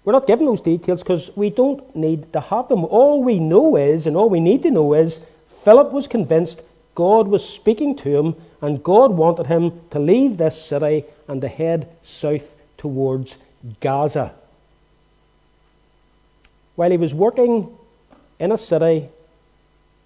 We're 0.03 0.13
not 0.13 0.27
given 0.27 0.45
those 0.45 0.61
details 0.61 1.03
because 1.03 1.35
we 1.35 1.49
don't 1.49 1.95
need 1.95 2.31
to 2.33 2.39
have 2.39 2.69
them. 2.69 2.85
All 2.85 3.23
we 3.23 3.39
know 3.39 3.75
is, 3.75 4.07
and 4.07 4.15
all 4.15 4.29
we 4.29 4.39
need 4.39 4.63
to 4.63 4.71
know 4.71 4.93
is, 4.93 5.19
Philip 5.47 5.91
was 5.91 6.07
convinced 6.07 6.63
God 6.95 7.27
was 7.27 7.47
speaking 7.47 7.95
to 7.97 8.17
him, 8.17 8.35
and 8.61 8.83
God 8.83 9.11
wanted 9.11 9.47
him 9.47 9.81
to 9.91 9.99
leave 9.99 10.37
this 10.37 10.59
city 10.59 11.03
and 11.27 11.41
to 11.41 11.47
head 11.47 11.89
south 12.03 12.55
towards 12.77 13.37
Gaza. 13.79 14.33
While 16.75 16.91
he 16.91 16.97
was 16.97 17.13
working 17.13 17.75
in 18.39 18.51
a 18.51 18.57
city 18.57 19.09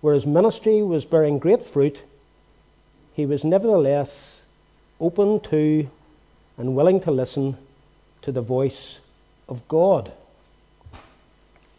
where 0.02 0.14
his 0.14 0.26
ministry 0.26 0.82
was 0.82 1.06
bearing 1.06 1.40
great 1.40 1.64
fruit, 1.64 2.04
he 3.14 3.26
was 3.26 3.44
nevertheless 3.44 4.44
open 5.00 5.40
to 5.42 5.90
and 6.58 6.76
willing 6.76 7.00
to 7.02 7.12
listen 7.12 7.58
to 8.22 8.32
the 8.32 8.42
voice 8.42 9.00
of 9.48 9.68
God. 9.68 10.12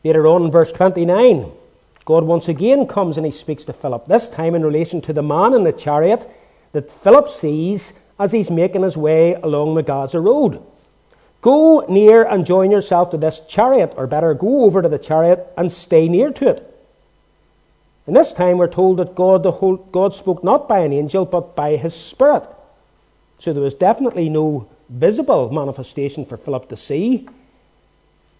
Later 0.02 0.26
on 0.26 0.44
in 0.44 0.50
verse 0.50 0.72
29, 0.72 1.52
God 2.04 2.24
once 2.24 2.48
again 2.48 2.86
comes 2.86 3.16
and 3.16 3.26
he 3.26 3.32
speaks 3.32 3.64
to 3.66 3.72
Philip, 3.72 4.06
this 4.06 4.28
time 4.28 4.54
in 4.54 4.64
relation 4.64 5.00
to 5.02 5.12
the 5.12 5.22
man 5.22 5.54
in 5.54 5.62
the 5.62 5.72
chariot 5.72 6.28
that 6.72 6.90
Philip 6.90 7.28
sees 7.28 7.92
as 8.18 8.32
he's 8.32 8.50
making 8.50 8.82
his 8.82 8.96
way 8.96 9.34
along 9.34 9.74
the 9.74 9.82
Gaza 9.82 10.20
road. 10.20 10.62
Go 11.42 11.84
near 11.88 12.22
and 12.22 12.44
join 12.44 12.70
yourself 12.70 13.10
to 13.10 13.16
this 13.16 13.40
chariot, 13.48 13.94
or 13.96 14.06
better, 14.06 14.34
go 14.34 14.64
over 14.64 14.82
to 14.82 14.88
the 14.88 14.98
chariot 14.98 15.46
and 15.56 15.72
stay 15.72 16.08
near 16.08 16.30
to 16.32 16.48
it. 16.48 16.66
And 18.06 18.16
this 18.16 18.32
time 18.32 18.58
we're 18.58 18.68
told 18.68 18.98
that 18.98 19.14
God, 19.14 19.42
the 19.42 19.52
whole, 19.52 19.76
God 19.76 20.12
spoke 20.14 20.42
not 20.44 20.68
by 20.68 20.80
an 20.80 20.92
angel, 20.92 21.24
but 21.24 21.54
by 21.54 21.76
his 21.76 21.94
Spirit. 21.94 22.44
So 23.38 23.52
there 23.52 23.62
was 23.62 23.74
definitely 23.74 24.28
no 24.28 24.68
visible 24.88 25.50
manifestation 25.50 26.26
for 26.26 26.36
Philip 26.36 26.68
to 26.68 26.76
see, 26.76 27.28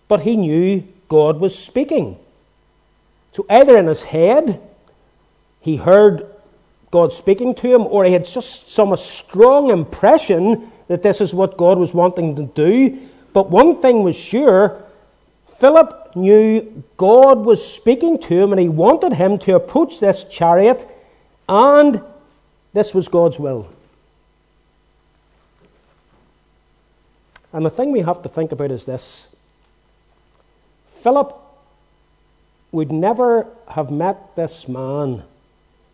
but 0.09 0.23
he 0.23 0.37
knew 0.37 0.83
God 1.09 1.41
was 1.41 1.57
speaking. 1.57 2.19
So 3.33 3.47
either 3.49 3.79
in 3.79 3.87
his 3.87 4.03
head, 4.03 4.61
he 5.61 5.77
heard 5.77 6.27
God 6.91 7.13
speaking 7.13 7.55
to 7.55 7.73
him, 7.73 7.83
or 7.83 8.05
he 8.05 8.13
had 8.13 8.25
just 8.25 8.71
some 8.71 8.95
strong 8.97 9.71
impression 9.71 10.70
that 10.91 11.05
this 11.05 11.21
is 11.21 11.33
what 11.33 11.57
God 11.57 11.79
was 11.79 11.95
wanting 11.95 12.35
to 12.35 12.43
do. 12.43 12.99
But 13.33 13.49
one 13.49 13.81
thing 13.81 14.03
was 14.03 14.17
sure 14.17 14.83
Philip 15.47 16.17
knew 16.17 16.83
God 16.97 17.45
was 17.45 17.65
speaking 17.65 18.19
to 18.19 18.43
him, 18.43 18.53
and 18.53 18.61
he 18.61 18.69
wanted 18.69 19.13
him 19.13 19.39
to 19.41 19.55
approach 19.55 20.01
this 20.01 20.25
chariot, 20.25 20.89
and 21.49 22.03
this 22.73 22.93
was 22.93 23.07
God's 23.07 23.39
will. 23.39 23.69
And 27.53 27.65
the 27.65 27.71
thing 27.71 27.93
we 27.93 28.01
have 28.01 28.23
to 28.25 28.29
think 28.29 28.51
about 28.51 28.73
is 28.73 28.85
this 28.85 29.29
Philip 30.89 31.37
would 32.73 32.91
never 32.91 33.47
have 33.69 33.93
met 33.93 34.35
this 34.35 34.67
man, 34.67 35.23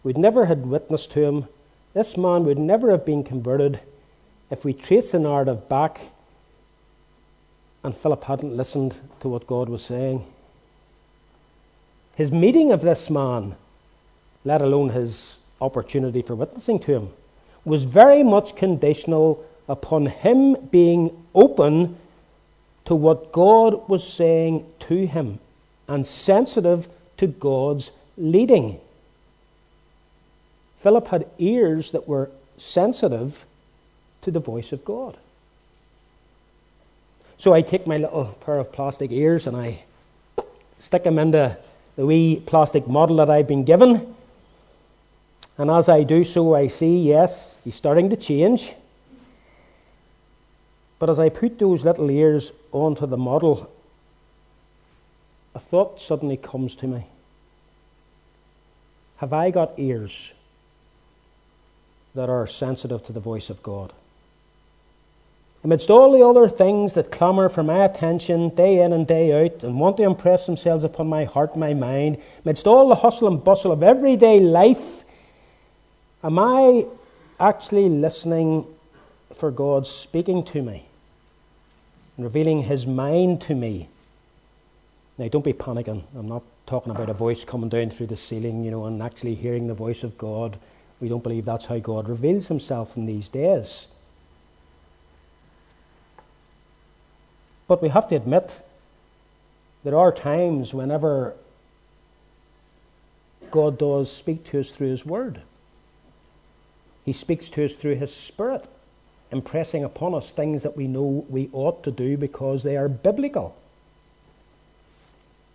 would 0.04 0.16
never 0.16 0.46
have 0.46 0.60
witnessed 0.60 1.12
to 1.12 1.20
him. 1.22 1.48
This 1.92 2.16
man 2.16 2.44
would 2.44 2.58
never 2.58 2.90
have 2.92 3.04
been 3.04 3.24
converted 3.24 3.78
if 4.50 4.64
we 4.64 4.72
trace 4.72 5.12
the 5.12 5.18
narrative 5.18 5.68
back 5.68 6.00
and 7.82 7.94
Philip 7.94 8.24
hadn't 8.24 8.56
listened 8.56 8.96
to 9.20 9.28
what 9.28 9.46
God 9.46 9.68
was 9.68 9.84
saying. 9.84 10.24
His 12.16 12.32
meeting 12.32 12.72
of 12.72 12.80
this 12.80 13.08
man, 13.10 13.54
let 14.44 14.60
alone 14.60 14.88
his 14.88 15.38
opportunity 15.60 16.20
for 16.20 16.34
witnessing 16.34 16.80
to 16.80 16.92
him, 16.92 17.08
was 17.64 17.84
very 17.84 18.22
much 18.22 18.56
conditional 18.56 19.44
upon 19.68 20.06
him 20.06 20.54
being 20.70 21.24
open 21.34 21.96
to 22.86 22.94
what 22.94 23.32
God 23.32 23.88
was 23.88 24.10
saying 24.10 24.66
to 24.80 25.06
him 25.06 25.38
and 25.86 26.06
sensitive 26.06 26.88
to 27.18 27.26
God's 27.26 27.92
leading. 28.16 28.80
Philip 30.78 31.08
had 31.08 31.30
ears 31.38 31.90
that 31.92 32.08
were 32.08 32.30
sensitive 32.58 33.44
to 34.26 34.32
the 34.32 34.40
voice 34.40 34.72
of 34.72 34.84
God. 34.84 35.16
So 37.38 37.54
I 37.54 37.62
take 37.62 37.86
my 37.86 37.96
little 37.96 38.24
pair 38.40 38.58
of 38.58 38.72
plastic 38.72 39.12
ears 39.12 39.46
and 39.46 39.56
I 39.56 39.84
stick 40.80 41.04
them 41.04 41.18
into 41.18 41.56
the 41.94 42.04
wee 42.04 42.42
plastic 42.44 42.88
model 42.88 43.16
that 43.16 43.30
I've 43.30 43.46
been 43.46 43.64
given. 43.64 44.14
And 45.56 45.70
as 45.70 45.88
I 45.88 46.02
do 46.02 46.24
so, 46.24 46.56
I 46.56 46.66
see, 46.66 47.08
yes, 47.08 47.58
he's 47.62 47.76
starting 47.76 48.10
to 48.10 48.16
change. 48.16 48.74
But 50.98 51.08
as 51.08 51.20
I 51.20 51.28
put 51.28 51.60
those 51.60 51.84
little 51.84 52.10
ears 52.10 52.50
onto 52.72 53.06
the 53.06 53.16
model, 53.16 53.70
a 55.54 55.60
thought 55.60 56.00
suddenly 56.00 56.36
comes 56.36 56.74
to 56.76 56.88
me. 56.88 57.06
Have 59.18 59.32
I 59.32 59.50
got 59.52 59.78
ears 59.78 60.32
that 62.16 62.28
are 62.28 62.48
sensitive 62.48 63.04
to 63.04 63.12
the 63.12 63.20
voice 63.20 63.50
of 63.50 63.62
God? 63.62 63.92
Amidst 65.66 65.90
all 65.90 66.12
the 66.12 66.24
other 66.24 66.48
things 66.48 66.92
that 66.92 67.10
clamour 67.10 67.48
for 67.48 67.64
my 67.64 67.84
attention 67.84 68.50
day 68.50 68.82
in 68.82 68.92
and 68.92 69.04
day 69.04 69.32
out 69.44 69.64
and 69.64 69.80
want 69.80 69.96
to 69.96 70.04
impress 70.04 70.46
themselves 70.46 70.84
upon 70.84 71.08
my 71.08 71.24
heart 71.24 71.54
and 71.54 71.60
my 71.60 71.74
mind, 71.74 72.18
amidst 72.44 72.68
all 72.68 72.88
the 72.88 72.94
hustle 72.94 73.26
and 73.26 73.42
bustle 73.42 73.72
of 73.72 73.82
everyday 73.82 74.38
life, 74.38 75.02
am 76.22 76.38
I 76.38 76.86
actually 77.40 77.88
listening 77.88 78.64
for 79.34 79.50
God 79.50 79.88
speaking 79.88 80.44
to 80.44 80.62
me 80.62 80.86
and 82.16 82.24
revealing 82.24 82.62
His 82.62 82.86
mind 82.86 83.40
to 83.42 83.56
me? 83.56 83.88
Now, 85.18 85.26
don't 85.26 85.44
be 85.44 85.52
panicking. 85.52 86.04
I'm 86.16 86.28
not 86.28 86.44
talking 86.66 86.92
about 86.92 87.10
a 87.10 87.12
voice 87.12 87.44
coming 87.44 87.70
down 87.70 87.90
through 87.90 88.06
the 88.06 88.16
ceiling, 88.16 88.62
you 88.62 88.70
know, 88.70 88.84
and 88.84 89.02
actually 89.02 89.34
hearing 89.34 89.66
the 89.66 89.74
voice 89.74 90.04
of 90.04 90.16
God. 90.16 90.60
We 91.00 91.08
don't 91.08 91.24
believe 91.24 91.44
that's 91.44 91.66
how 91.66 91.80
God 91.80 92.08
reveals 92.08 92.46
Himself 92.46 92.96
in 92.96 93.06
these 93.06 93.28
days. 93.28 93.88
But 97.68 97.82
we 97.82 97.88
have 97.88 98.08
to 98.08 98.16
admit, 98.16 98.62
there 99.84 99.96
are 99.96 100.12
times 100.12 100.72
whenever 100.72 101.34
God 103.50 103.78
does 103.78 104.10
speak 104.10 104.44
to 104.46 104.60
us 104.60 104.70
through 104.70 104.90
His 104.90 105.04
Word. 105.04 105.42
He 107.04 107.12
speaks 107.12 107.48
to 107.50 107.64
us 107.64 107.76
through 107.76 107.96
His 107.96 108.14
Spirit, 108.14 108.64
impressing 109.30 109.84
upon 109.84 110.14
us 110.14 110.32
things 110.32 110.62
that 110.62 110.76
we 110.76 110.86
know 110.86 111.24
we 111.28 111.48
ought 111.52 111.82
to 111.84 111.90
do 111.90 112.16
because 112.16 112.62
they 112.62 112.76
are 112.76 112.88
biblical. 112.88 113.56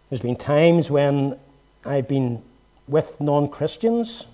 There's 0.10 0.21
been 0.21 0.36
times 0.36 0.91
when 0.91 1.39
I've 1.86 2.08
been 2.08 2.41
with 2.88 3.19
non 3.21 3.47
Christians, 3.50 4.26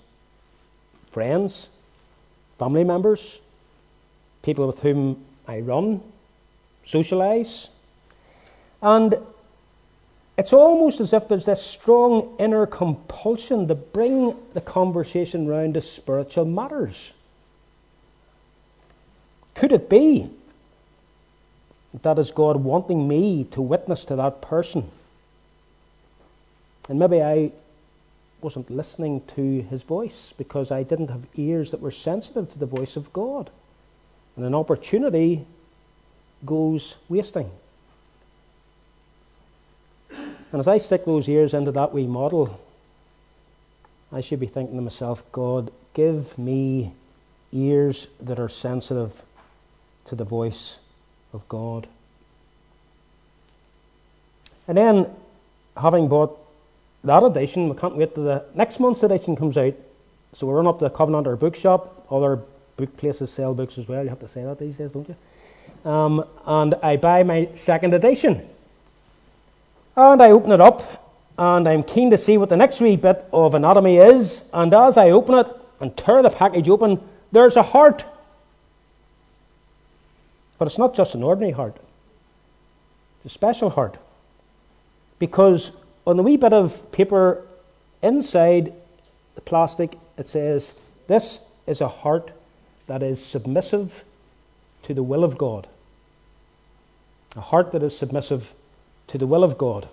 friends, 1.11 1.69
family 2.57 2.83
members, 2.83 3.41
people 4.41 4.65
with 4.65 4.79
whom 4.79 5.23
I 5.47 5.59
run 5.59 6.01
socialize. 6.87 7.69
And 8.81 9.15
it's 10.37 10.53
almost 10.53 10.99
as 10.99 11.13
if 11.13 11.27
there's 11.27 11.45
this 11.45 11.61
strong 11.61 12.35
inner 12.39 12.65
compulsion 12.65 13.67
to 13.67 13.75
bring 13.75 14.35
the 14.53 14.61
conversation 14.61 15.47
round 15.47 15.73
to 15.73 15.81
spiritual 15.81 16.45
matters. 16.45 17.13
Could 19.55 19.71
it 19.71 19.89
be 19.89 20.29
that 22.03 22.19
is 22.19 22.31
God 22.31 22.57
wanting 22.57 23.07
me 23.07 23.45
to 23.51 23.61
witness 23.61 24.05
to 24.05 24.15
that 24.15 24.41
person? 24.41 24.89
And 26.87 26.99
maybe 26.99 27.21
I 27.21 27.51
wasn't 28.39 28.69
listening 28.69 29.23
to 29.35 29.61
his 29.63 29.81
voice 29.81 30.33
because 30.37 30.71
I 30.71 30.83
didn't 30.83 31.09
have 31.09 31.25
ears 31.35 31.71
that 31.71 31.81
were 31.81 31.91
sensitive 31.91 32.49
to 32.49 32.59
the 32.59 32.67
voice 32.67 32.95
of 32.95 33.11
God. 33.11 33.49
And 34.35 34.45
an 34.45 34.53
opportunity 34.53 35.47
goes 36.45 36.95
wasting. 37.09 37.49
And 40.09 40.59
as 40.59 40.67
I 40.67 40.77
stick 40.77 41.05
those 41.05 41.27
ears 41.27 41.53
into 41.53 41.71
that 41.71 41.93
wee 41.93 42.07
model, 42.07 42.59
I 44.11 44.21
should 44.21 44.39
be 44.39 44.47
thinking 44.47 44.77
to 44.77 44.81
myself, 44.81 45.23
God, 45.31 45.71
give 45.93 46.37
me 46.37 46.93
ears 47.51 48.07
that 48.21 48.39
are 48.39 48.49
sensitive 48.49 49.21
to 50.05 50.15
the 50.15 50.23
voice 50.23 50.79
of 51.33 51.47
God. 51.49 51.87
And 54.67 54.77
then, 54.77 55.09
having 55.75 56.07
bought 56.07 56.37
that 57.03 57.23
edition, 57.23 57.69
we 57.69 57.75
can't 57.75 57.95
wait 57.95 58.15
till 58.15 58.25
the 58.25 58.45
next 58.53 58.79
month's 58.79 59.03
edition 59.03 59.35
comes 59.35 59.57
out. 59.57 59.73
So 60.33 60.47
we 60.47 60.53
run 60.53 60.67
up 60.67 60.79
to 60.79 60.85
the 60.85 60.91
Covenanter 60.91 61.37
bookshop. 61.37 62.05
Other 62.11 62.39
book 62.75 62.95
places 62.97 63.31
sell 63.31 63.53
books 63.53 63.77
as 63.77 63.87
well. 63.87 64.03
You 64.03 64.09
have 64.09 64.19
to 64.19 64.27
say 64.27 64.43
that 64.43 64.59
these 64.59 64.77
days, 64.77 64.91
don't 64.91 65.07
you? 65.07 65.15
Um, 65.87 66.25
and 66.45 66.75
I 66.83 66.97
buy 66.97 67.23
my 67.23 67.47
second 67.55 67.93
edition. 67.93 68.45
And 69.95 70.21
I 70.21 70.31
open 70.31 70.51
it 70.51 70.59
up, 70.59 71.15
and 71.37 71.67
I'm 71.67 71.81
keen 71.81 72.09
to 72.11 72.17
see 72.17 72.37
what 72.37 72.49
the 72.49 72.57
next 72.57 72.81
wee 72.81 72.97
bit 72.97 73.25
of 73.31 73.53
anatomy 73.53 73.97
is. 73.97 74.43
And 74.53 74.73
as 74.73 74.97
I 74.97 75.11
open 75.11 75.35
it 75.35 75.47
and 75.79 75.95
tear 75.95 76.21
the 76.21 76.29
package 76.29 76.67
open, 76.67 76.99
there's 77.31 77.55
a 77.55 77.63
heart. 77.63 78.03
But 80.59 80.67
it's 80.67 80.77
not 80.77 80.93
just 80.93 81.15
an 81.15 81.23
ordinary 81.23 81.53
heart, 81.53 81.77
it's 83.17 83.33
a 83.33 83.33
special 83.33 83.69
heart. 83.69 83.97
Because 85.19 85.71
on 86.05 86.17
the 86.17 86.23
wee 86.23 86.37
bit 86.37 86.53
of 86.53 86.91
paper 86.91 87.47
inside 88.03 88.73
the 89.35 89.41
plastic, 89.41 89.97
it 90.17 90.27
says, 90.27 90.73
This 91.07 91.39
is 91.65 91.79
a 91.79 91.87
heart 91.87 92.31
that 92.87 93.01
is 93.01 93.23
submissive 93.23 94.03
to 94.83 94.93
the 94.93 95.03
will 95.03 95.23
of 95.23 95.37
God. 95.37 95.67
A 97.35 97.41
heart 97.41 97.71
that 97.71 97.83
is 97.83 97.97
submissive 97.97 98.53
to 99.07 99.17
the 99.17 99.27
will 99.27 99.43
of 99.43 99.57
God. 99.57 99.87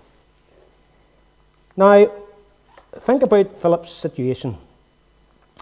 Now, 1.76 2.10
think 3.00 3.22
about 3.22 3.60
Philip's 3.60 3.90
situation. 3.90 4.56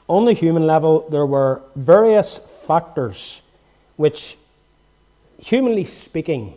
On 0.08 0.24
the 0.24 0.32
human 0.32 0.66
level, 0.66 1.08
there 1.10 1.26
were 1.26 1.62
various 1.74 2.38
factors 2.66 3.40
which, 3.96 4.36
humanly 5.38 5.84
speaking, 5.84 6.54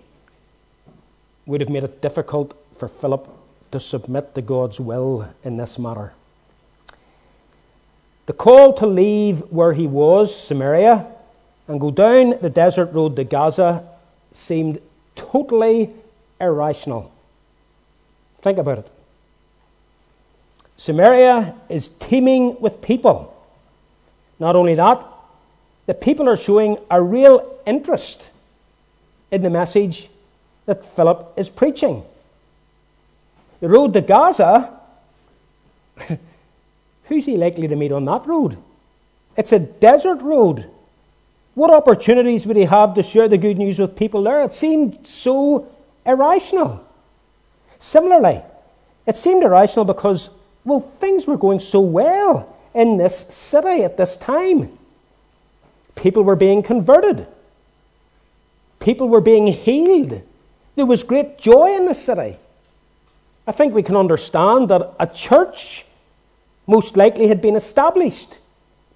would 1.45 1.61
have 1.61 1.69
made 1.69 1.83
it 1.83 2.01
difficult 2.01 2.55
for 2.77 2.87
Philip 2.87 3.27
to 3.71 3.79
submit 3.79 4.35
to 4.35 4.41
God's 4.41 4.79
will 4.79 5.29
in 5.43 5.57
this 5.57 5.79
matter. 5.79 6.13
The 8.25 8.33
call 8.33 8.73
to 8.73 8.87
leave 8.87 9.41
where 9.51 9.73
he 9.73 9.85
was, 9.85 10.35
Samaria, 10.35 11.05
and 11.67 11.79
go 11.79 11.91
down 11.91 12.35
the 12.41 12.49
desert 12.49 12.91
road 12.93 13.15
to 13.15 13.23
Gaza 13.23 13.83
seemed 14.31 14.81
totally 15.15 15.91
irrational. 16.39 17.11
Think 18.41 18.57
about 18.57 18.79
it. 18.79 18.91
Samaria 20.77 21.55
is 21.69 21.87
teeming 21.87 22.59
with 22.59 22.81
people. 22.81 23.31
Not 24.39 24.55
only 24.55 24.75
that, 24.75 25.05
the 25.85 25.93
people 25.93 26.27
are 26.27 26.37
showing 26.37 26.77
a 26.89 27.01
real 27.01 27.57
interest 27.65 28.29
in 29.31 29.41
the 29.41 29.49
message 29.49 30.09
that 30.65 30.85
Philip 30.85 31.33
is 31.37 31.49
preaching. 31.49 32.03
The 33.61 33.69
road 33.69 33.93
to 33.93 34.01
Gaza, 34.01 34.79
who's 37.05 37.25
he 37.25 37.37
likely 37.37 37.67
to 37.67 37.75
meet 37.75 37.91
on 37.91 38.05
that 38.05 38.25
road? 38.27 38.57
It's 39.37 39.51
a 39.51 39.59
desert 39.59 40.21
road. 40.21 40.69
What 41.55 41.73
opportunities 41.73 42.45
would 42.45 42.57
he 42.57 42.65
have 42.65 42.93
to 42.95 43.03
share 43.03 43.29
the 43.29 43.37
good 43.37 43.57
news 43.57 43.79
with 43.79 43.95
people 43.95 44.23
there? 44.23 44.43
It 44.43 44.53
seemed 44.53 45.07
so 45.07 45.71
irrational. 46.05 46.85
Similarly, 47.79 48.41
it 49.05 49.15
seemed 49.15 49.43
irrational 49.43 49.85
because, 49.85 50.29
well, 50.65 50.81
things 50.81 51.25
were 51.25 51.37
going 51.37 51.61
so 51.61 51.79
well 51.79 52.53
in 52.73 52.97
this 52.97 53.25
city 53.29 53.83
at 53.83 53.95
this 53.95 54.17
time. 54.17 54.77
People 55.95 56.23
were 56.23 56.35
being 56.35 56.61
converted, 56.61 57.25
people 58.79 59.07
were 59.07 59.21
being 59.21 59.47
healed. 59.47 60.21
There 60.75 60.85
was 60.85 61.03
great 61.03 61.37
joy 61.37 61.73
in 61.73 61.85
the 61.85 61.95
city. 61.95 62.37
I 63.47 63.53
think 63.53 63.73
we 63.73 63.81
can 63.81 63.95
understand 63.95 64.69
that 64.69 64.93
a 64.99 65.07
church 65.07 65.85
most 66.67 66.97
likely 66.97 67.27
had 67.27 67.41
been 67.41 67.55
established. 67.55 68.39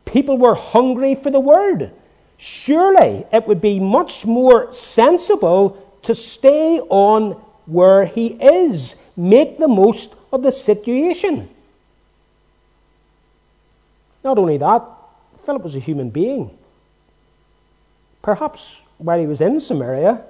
People 0.03 0.37
were 0.37 0.55
hungry 0.55 1.15
for 1.15 1.31
the 1.31 1.39
word. 1.39 1.91
Surely 2.39 3.25
it 3.33 3.47
would 3.47 3.59
be 3.59 3.81
much 3.81 4.25
more 4.25 4.71
sensible 4.71 5.77
to 6.03 6.15
stay 6.15 6.79
on 6.79 7.33
where 7.65 8.05
he 8.05 8.27
is, 8.27 8.95
make 9.17 9.59
the 9.59 9.67
most 9.67 10.15
of 10.31 10.41
the 10.41 10.51
situation. 10.51 11.49
Not 14.23 14.37
only 14.37 14.57
that, 14.57 14.83
Philip 15.43 15.63
was 15.63 15.75
a 15.75 15.79
human 15.79 16.09
being. 16.09 16.57
Perhaps 18.21 18.81
while 18.99 19.19
he 19.19 19.27
was 19.27 19.41
in 19.41 19.59
Samaria, 19.59 20.23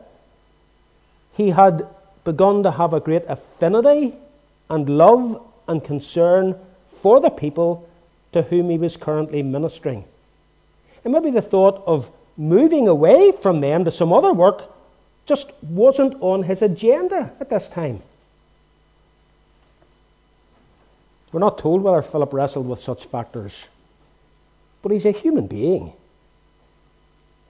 he 1.33 1.51
had 1.51 1.87
begun 2.23 2.63
to 2.63 2.71
have 2.71 2.93
a 2.93 2.99
great 2.99 3.23
affinity 3.27 4.15
and 4.67 4.89
love 4.89 5.45
and 5.67 5.83
concern 5.83 6.55
for 6.87 7.19
the 7.19 7.29
people 7.29 7.87
to 8.31 8.41
whom 8.41 8.71
he 8.71 8.79
was 8.79 8.97
currently 8.97 9.43
ministering. 9.43 10.05
And 11.03 11.13
maybe 11.13 11.31
the 11.31 11.41
thought 11.41 11.83
of 11.85 12.11
moving 12.37 12.87
away 12.87 13.31
from 13.31 13.61
them 13.61 13.85
to 13.85 13.91
some 13.91 14.13
other 14.13 14.33
work 14.33 14.63
just 15.25 15.51
wasn't 15.61 16.15
on 16.21 16.43
his 16.43 16.61
agenda 16.61 17.31
at 17.39 17.49
this 17.49 17.69
time. 17.69 18.01
We're 21.31 21.39
not 21.39 21.59
told 21.59 21.81
whether 21.81 22.01
Philip 22.01 22.33
wrestled 22.33 22.67
with 22.67 22.81
such 22.81 23.05
factors. 23.05 23.65
But 24.81 24.91
he's 24.91 25.05
a 25.05 25.11
human 25.11 25.47
being. 25.47 25.93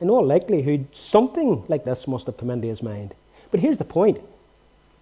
In 0.02 0.10
all 0.10 0.26
likelihood, 0.26 0.88
something 0.94 1.64
like 1.68 1.86
this 1.86 2.08
must 2.08 2.26
have 2.26 2.38
come 2.38 2.50
into 2.50 2.68
his 2.68 2.84
mind. 2.84 3.14
But 3.52 3.60
here's 3.60 3.78
the 3.78 3.86
point 3.86 4.20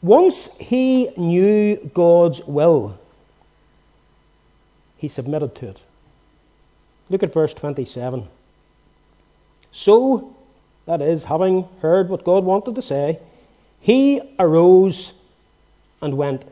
once 0.01 0.49
he 0.59 1.09
knew 1.17 1.77
God's 1.93 2.43
will, 2.43 2.99
he 4.97 5.07
submitted 5.07 5.55
to 5.55 5.69
it. 5.69 5.81
Look 7.09 7.23
at 7.23 7.33
verse 7.33 7.53
27. 7.53 8.27
So, 9.77 10.35
that 10.87 11.03
is, 11.03 11.25
having 11.25 11.67
heard 11.83 12.09
what 12.09 12.23
God 12.23 12.43
wanted 12.43 12.73
to 12.73 12.81
say, 12.81 13.19
he 13.79 14.19
arose 14.39 15.13
and 16.01 16.17
went. 16.17 16.45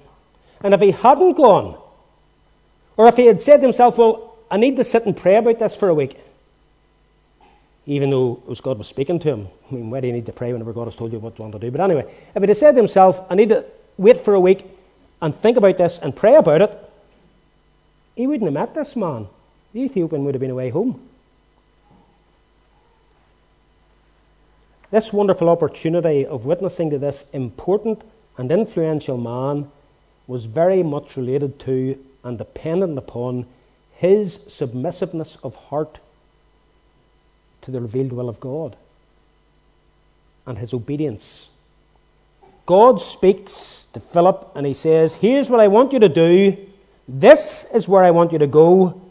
And 0.61 0.75
if 0.75 0.79
he 0.79 0.91
hadn't 0.91 1.33
gone, 1.33 1.75
or 2.97 3.07
if 3.07 3.15
he 3.15 3.25
had 3.25 3.41
said 3.41 3.57
to 3.57 3.63
himself, 3.63 3.97
Well, 3.97 4.37
I 4.51 4.57
need 4.57 4.75
to 4.75 4.83
sit 4.83 5.07
and 5.07 5.17
pray 5.17 5.37
about 5.37 5.57
this 5.57 5.75
for 5.75 5.89
a 5.89 5.95
week. 5.95 6.19
Even 7.87 8.11
though 8.11 8.43
it 8.43 8.47
was 8.47 8.61
God 8.61 8.77
was 8.77 8.87
speaking 8.87 9.17
to 9.17 9.29
him. 9.29 9.47
I 9.71 9.73
mean, 9.73 9.89
why 9.89 10.01
do 10.01 10.07
you 10.07 10.13
need 10.13 10.27
to 10.27 10.31
pray 10.31 10.53
whenever 10.53 10.71
God 10.71 10.85
has 10.85 10.95
told 10.95 11.11
you 11.11 11.17
what 11.17 11.39
you 11.39 11.41
want 11.41 11.53
to 11.53 11.59
do? 11.59 11.71
But 11.71 11.81
anyway, 11.81 12.05
if 12.35 12.43
he 12.43 12.47
had 12.47 12.57
said 12.57 12.71
to 12.73 12.77
himself, 12.77 13.25
I 13.27 13.33
need 13.33 13.49
to 13.49 13.65
wait 13.97 14.21
for 14.21 14.35
a 14.35 14.39
week 14.39 14.65
and 15.19 15.35
think 15.35 15.57
about 15.57 15.79
this 15.79 15.97
and 15.97 16.15
pray 16.15 16.35
about 16.35 16.61
it, 16.61 16.77
he 18.15 18.27
wouldn't 18.27 18.45
have 18.45 18.53
met 18.53 18.75
this 18.75 18.95
man. 18.95 19.27
The 19.73 19.81
Ethiopian 19.81 20.25
would 20.25 20.35
have 20.35 20.41
been 20.41 20.51
away 20.51 20.69
home. 20.69 21.01
This 24.95 25.11
wonderful 25.11 25.49
opportunity 25.49 26.25
of 26.25 26.45
witnessing 26.45 26.89
to 26.91 26.97
this 26.97 27.25
important 27.33 28.01
and 28.37 28.49
influential 28.49 29.17
man 29.17 29.69
was 30.25 30.45
very 30.45 30.83
much 30.83 31.17
related 31.17 31.59
to 31.65 32.01
and 32.23 32.37
dependent 32.37 32.97
upon 32.97 33.45
his 33.91 34.39
submissiveness 34.47 35.37
of 35.43 35.53
heart 35.53 35.99
to 37.63 37.71
the 37.71 37.81
revealed 37.81 38.13
will 38.13 38.29
of 38.29 38.39
God 38.39 38.77
and 40.45 40.59
his 40.59 40.73
obedience. 40.73 41.49
God 42.65 43.01
speaks 43.01 43.87
to 43.91 43.99
Philip 43.99 44.49
and 44.55 44.65
he 44.65 44.73
says, 44.73 45.15
Here's 45.15 45.49
what 45.49 45.59
I 45.59 45.67
want 45.67 45.91
you 45.91 45.99
to 45.99 46.07
do. 46.07 46.55
This 47.05 47.65
is 47.73 47.89
where 47.89 48.05
I 48.05 48.11
want 48.11 48.31
you 48.31 48.39
to 48.39 48.47
go. 48.47 49.01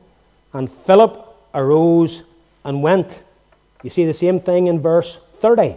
And 0.55 0.73
Philip 0.73 1.37
arose 1.53 2.23
and 2.65 2.83
went. 2.83 3.23
You 3.83 3.91
see 3.91 4.07
the 4.07 4.15
same 4.15 4.41
thing 4.41 4.69
in 4.69 4.81
verse 4.81 5.19
30. 5.45 5.77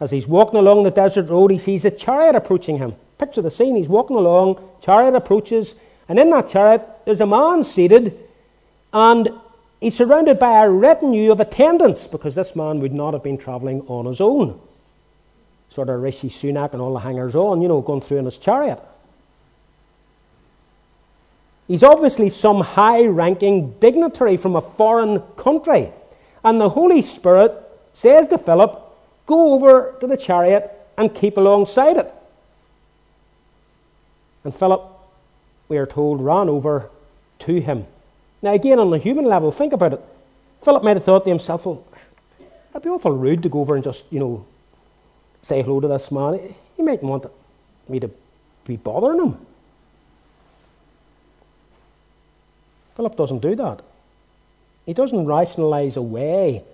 As 0.00 0.10
he's 0.10 0.26
walking 0.26 0.58
along 0.58 0.84
the 0.84 0.90
desert 0.90 1.28
road, 1.28 1.50
he 1.50 1.58
sees 1.58 1.84
a 1.84 1.90
chariot 1.90 2.34
approaching 2.34 2.78
him. 2.78 2.94
Picture 3.18 3.42
the 3.42 3.50
scene. 3.50 3.76
He's 3.76 3.88
walking 3.88 4.16
along, 4.16 4.58
chariot 4.80 5.14
approaches, 5.14 5.74
and 6.08 6.18
in 6.18 6.30
that 6.30 6.48
chariot, 6.48 6.82
there's 7.04 7.20
a 7.20 7.26
man 7.26 7.62
seated 7.62 8.18
and 8.94 9.28
he's 9.82 9.94
surrounded 9.94 10.38
by 10.38 10.64
a 10.64 10.70
retinue 10.70 11.30
of 11.30 11.40
attendants 11.40 12.06
because 12.06 12.34
this 12.34 12.56
man 12.56 12.80
would 12.80 12.94
not 12.94 13.12
have 13.12 13.22
been 13.22 13.36
travelling 13.36 13.82
on 13.82 14.06
his 14.06 14.22
own. 14.22 14.58
Sort 15.68 15.90
of 15.90 16.00
Rishi 16.00 16.30
Sunak 16.30 16.72
and 16.72 16.80
all 16.80 16.94
the 16.94 17.00
hangers 17.00 17.36
on, 17.36 17.60
you 17.60 17.68
know, 17.68 17.82
going 17.82 18.00
through 18.00 18.16
in 18.16 18.24
his 18.24 18.38
chariot. 18.38 18.80
He's 21.68 21.82
obviously 21.82 22.30
some 22.30 22.62
high 22.62 23.04
ranking 23.04 23.72
dignitary 23.72 24.38
from 24.38 24.56
a 24.56 24.62
foreign 24.62 25.20
country. 25.36 25.92
And 26.42 26.58
the 26.58 26.70
Holy 26.70 27.02
Spirit 27.02 27.52
says 27.92 28.28
to 28.28 28.38
Philip, 28.38 28.84
Go 29.26 29.54
over 29.54 29.94
to 30.00 30.06
the 30.06 30.16
chariot 30.16 30.70
and 30.96 31.14
keep 31.14 31.36
alongside 31.36 31.96
it. 31.96 32.14
And 34.44 34.54
Philip, 34.54 34.82
we 35.68 35.76
are 35.76 35.86
told, 35.86 36.22
ran 36.22 36.48
over 36.48 36.88
to 37.40 37.60
him. 37.60 37.86
Now, 38.40 38.54
again, 38.54 38.78
on 38.78 38.90
the 38.90 38.98
human 38.98 39.24
level, 39.24 39.50
think 39.50 39.72
about 39.72 39.94
it. 39.94 40.00
Philip 40.62 40.84
might 40.84 40.96
have 40.96 41.04
thought 41.04 41.24
to 41.24 41.30
himself, 41.30 41.66
well, 41.66 41.84
it'd 42.70 42.82
be 42.82 42.88
awful 42.88 43.10
rude 43.10 43.42
to 43.42 43.48
go 43.48 43.60
over 43.60 43.74
and 43.74 43.82
just, 43.82 44.04
you 44.10 44.20
know, 44.20 44.46
say 45.42 45.62
hello 45.62 45.80
to 45.80 45.88
this 45.88 46.10
man. 46.10 46.54
He 46.76 46.82
mightn't 46.82 47.08
want 47.10 47.26
me 47.88 48.00
to 48.00 48.10
be 48.64 48.76
bothering 48.76 49.20
him. 49.20 49.38
Philip 52.96 53.16
doesn't 53.16 53.40
do 53.40 53.54
that. 53.56 53.82
He 54.86 54.94
doesn't 54.94 55.26
rationalize 55.26 55.96
away 55.96 56.64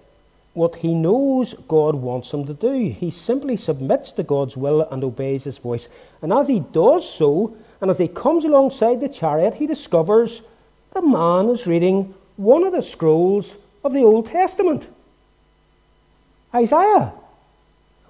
what 0.54 0.76
he 0.76 0.94
knows 0.94 1.54
God 1.66 1.94
wants 1.94 2.30
him 2.32 2.46
to 2.46 2.54
do. 2.54 2.90
He 2.90 3.10
simply 3.10 3.56
submits 3.56 4.12
to 4.12 4.22
God's 4.22 4.56
will 4.56 4.82
and 4.82 5.02
obeys 5.02 5.44
his 5.44 5.58
voice. 5.58 5.88
And 6.20 6.32
as 6.32 6.48
he 6.48 6.60
does 6.60 7.08
so, 7.08 7.56
and 7.80 7.90
as 7.90 7.98
he 7.98 8.08
comes 8.08 8.44
alongside 8.44 9.00
the 9.00 9.08
chariot, 9.08 9.54
he 9.54 9.66
discovers 9.66 10.42
the 10.92 11.02
man 11.02 11.48
is 11.48 11.66
reading 11.66 12.14
one 12.36 12.64
of 12.64 12.72
the 12.72 12.82
scrolls 12.82 13.56
of 13.82 13.92
the 13.92 14.02
Old 14.02 14.26
Testament 14.26 14.88
Isaiah. 16.54 17.12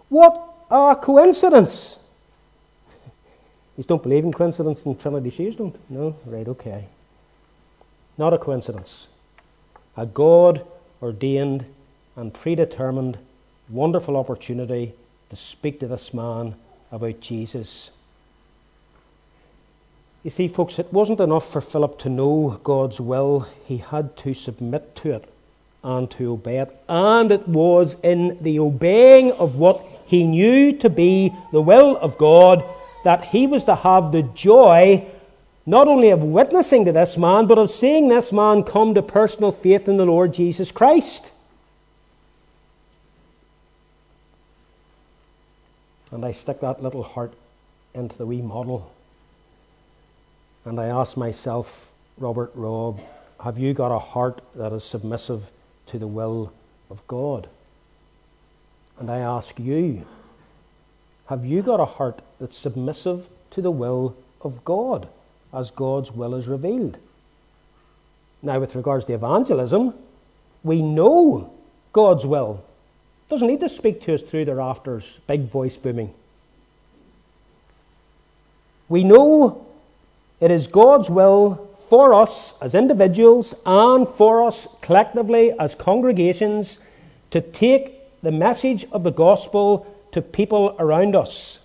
What 0.09 0.48
a 0.70 0.96
coincidence! 1.00 1.98
You 3.76 3.85
don't 3.85 4.02
believe 4.02 4.24
in 4.24 4.33
coincidence 4.33 4.85
and 4.85 5.00
Trinity 5.00 5.31
Shears 5.31 5.57
don't? 5.57 5.76
No? 5.90 6.16
Right, 6.26 6.46
okay. 6.46 6.87
Not 8.18 8.35
a 8.35 8.38
coincidence. 8.38 9.07
A 9.96 10.05
God 10.05 10.66
ordained 11.00 11.64
and 12.16 12.33
predetermined 12.33 13.18
wonderful 13.68 14.16
opportunity 14.16 14.92
to 15.31 15.37
speak 15.37 15.81
to 15.81 15.87
this 15.87 16.12
man 16.12 16.55
about 16.90 17.20
Jesus. 17.20 17.90
You 20.22 20.31
see, 20.31 20.46
folks, 20.46 20.79
it 20.79 20.92
wasn't 20.92 21.20
enough 21.20 21.51
for 21.51 21.61
Philip 21.61 21.98
to 22.01 22.09
know 22.09 22.61
God's 22.62 23.01
will, 23.01 23.48
he 23.64 23.79
had 23.79 24.16
to 24.18 24.35
submit 24.35 24.94
to 24.96 25.12
it 25.12 25.29
and 25.83 26.09
to 26.12 26.33
obey 26.33 26.59
it. 26.59 26.81
And 26.88 27.33
it 27.33 27.48
was 27.48 27.96
in 28.05 28.38
the 28.40 28.61
obeying 28.61 29.33
of 29.33 29.57
what 29.57 29.85
he 30.07 30.25
knew 30.25 30.77
to 30.79 30.88
be 30.88 31.33
the 31.51 31.62
will 31.62 31.96
of 31.96 32.18
God 32.18 32.64
that 33.05 33.25
he 33.25 33.48
was 33.48 33.64
to 33.64 33.75
have 33.75 34.12
the 34.12 34.22
joy 34.22 35.05
not 35.66 35.88
only 35.88 36.11
of 36.11 36.22
witnessing 36.22 36.85
to 36.85 36.92
this 36.92 37.16
man, 37.16 37.46
but 37.46 37.59
of 37.59 37.70
seeing 37.70 38.09
this 38.09 38.33
man 38.33 38.62
come 38.62 38.94
to 38.94 39.03
personal 39.03 39.51
faith 39.51 39.88
in 39.88 39.96
the 39.96 40.05
Lord 40.05 40.35
Jesus 40.35 40.70
Christ. 40.70 41.32
And 46.12 46.25
I 46.25 46.33
stick 46.33 46.61
that 46.61 46.83
little 46.83 47.03
heart 47.03 47.33
into 47.94 48.16
the 48.16 48.27
wee 48.27 48.42
model. 48.42 48.92
And 50.64 50.79
I 50.79 50.87
ask 50.87 51.16
myself, 51.16 51.90
Robert 52.18 52.53
Robb, 52.55 53.01
have 53.42 53.59
you 53.59 53.75
got 53.75 53.90
a 53.90 53.98
heart 53.98 54.40
that 54.55 54.72
is 54.72 54.85
submissive 54.85 55.51
to 55.87 55.98
the 55.98 56.07
will 56.07 56.53
of 56.90 57.05
God? 57.09 57.48
And 59.01 59.11
I 59.11 59.18
ask 59.18 59.59
you, 59.59 60.07
have 61.27 61.44
you 61.44 61.62
got 61.62 61.81
a 61.81 61.87
heart 61.87 62.20
that's 62.38 62.59
submissive 62.59 63.27
to 63.53 63.62
the 63.62 63.70
will 63.70 64.14
of 64.42 64.64
God 64.64 65.09
as 65.53 65.70
God's 65.70 66.12
will 66.12 66.35
is 66.35 66.46
revealed? 66.46 66.98
Now, 68.42 68.61
with 68.61 68.75
regards 68.75 69.07
to 69.07 69.14
evangelism, 69.14 69.94
we 70.62 70.83
know 70.83 71.53
God's 71.92 72.27
will. 72.27 72.62
Doesn't 73.33 73.49
need 73.49 73.61
to 73.61 73.68
speak 73.71 74.03
to 74.03 74.12
us 74.12 74.21
through 74.21 74.45
the 74.45 74.55
rafters, 74.55 75.18
big 75.27 75.49
voice 75.49 75.79
booming. 75.79 76.12
We 78.90 79.05
know 79.05 79.66
it 80.38 80.51
is 80.51 80.66
God's 80.66 81.09
will 81.09 81.71
for 81.88 82.12
us 82.12 82.53
as 82.61 82.75
individuals 82.75 83.55
and 83.64 84.07
for 84.07 84.47
us 84.47 84.68
collectively 84.83 85.51
as 85.59 85.75
congregations 85.75 86.79
to 87.31 87.40
take 87.40 88.21
the 88.21 88.31
message 88.31 88.85
of 88.92 89.03
the 89.03 89.11
gospel 89.11 89.87
to 90.12 90.21
people 90.21 90.77
around 90.79 91.16
us, 91.16 91.59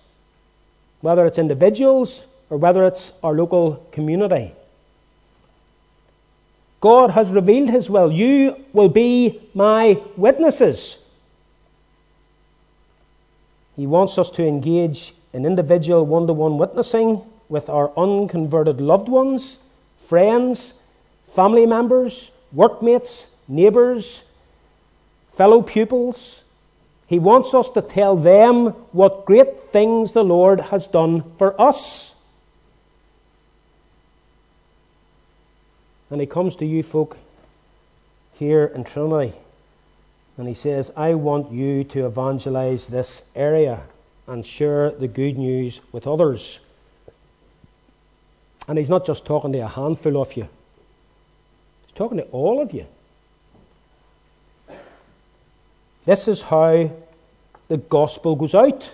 whether 1.02 1.26
it's 1.26 1.36
individuals 1.36 2.24
or 2.48 2.56
whether 2.56 2.86
it's 2.86 3.12
our 3.22 3.34
local 3.34 3.86
community. 3.92 4.52
God 6.80 7.10
has 7.10 7.28
revealed 7.28 7.68
His 7.68 7.90
will. 7.90 8.10
You 8.10 8.64
will 8.72 8.88
be 8.88 9.42
my 9.52 10.00
witnesses. 10.16 10.96
He 13.78 13.86
wants 13.86 14.18
us 14.18 14.28
to 14.30 14.44
engage 14.44 15.14
in 15.32 15.46
individual 15.46 16.04
one 16.04 16.26
to 16.26 16.32
one 16.32 16.58
witnessing 16.58 17.22
with 17.48 17.70
our 17.70 17.96
unconverted 17.96 18.80
loved 18.80 19.08
ones, 19.08 19.60
friends, 20.00 20.74
family 21.28 21.64
members, 21.64 22.32
workmates, 22.52 23.28
neighbours, 23.46 24.24
fellow 25.30 25.62
pupils, 25.62 26.42
he 27.06 27.20
wants 27.20 27.54
us 27.54 27.70
to 27.70 27.80
tell 27.80 28.16
them 28.16 28.70
what 28.90 29.24
great 29.24 29.70
things 29.70 30.10
the 30.10 30.24
Lord 30.24 30.58
has 30.58 30.88
done 30.88 31.22
for 31.38 31.58
us. 31.60 32.16
And 36.10 36.20
he 36.20 36.26
comes 36.26 36.56
to 36.56 36.66
you 36.66 36.82
folk 36.82 37.16
here 38.40 38.64
in 38.74 38.82
Trinity 38.82 39.38
and 40.38 40.46
he 40.46 40.54
says, 40.54 40.92
I 40.96 41.14
want 41.14 41.52
you 41.52 41.82
to 41.84 42.06
evangelize 42.06 42.86
this 42.86 43.22
area 43.34 43.82
and 44.28 44.46
share 44.46 44.92
the 44.92 45.08
good 45.08 45.36
news 45.36 45.80
with 45.90 46.06
others. 46.06 46.60
And 48.68 48.78
he's 48.78 48.88
not 48.88 49.04
just 49.04 49.26
talking 49.26 49.52
to 49.52 49.58
a 49.58 49.66
handful 49.66 50.22
of 50.22 50.36
you, 50.36 50.48
he's 51.86 51.96
talking 51.96 52.18
to 52.18 52.24
all 52.24 52.62
of 52.62 52.72
you. 52.72 52.86
This 56.04 56.28
is 56.28 56.40
how 56.40 56.90
the 57.66 57.76
gospel 57.76 58.36
goes 58.36 58.54
out. 58.54 58.90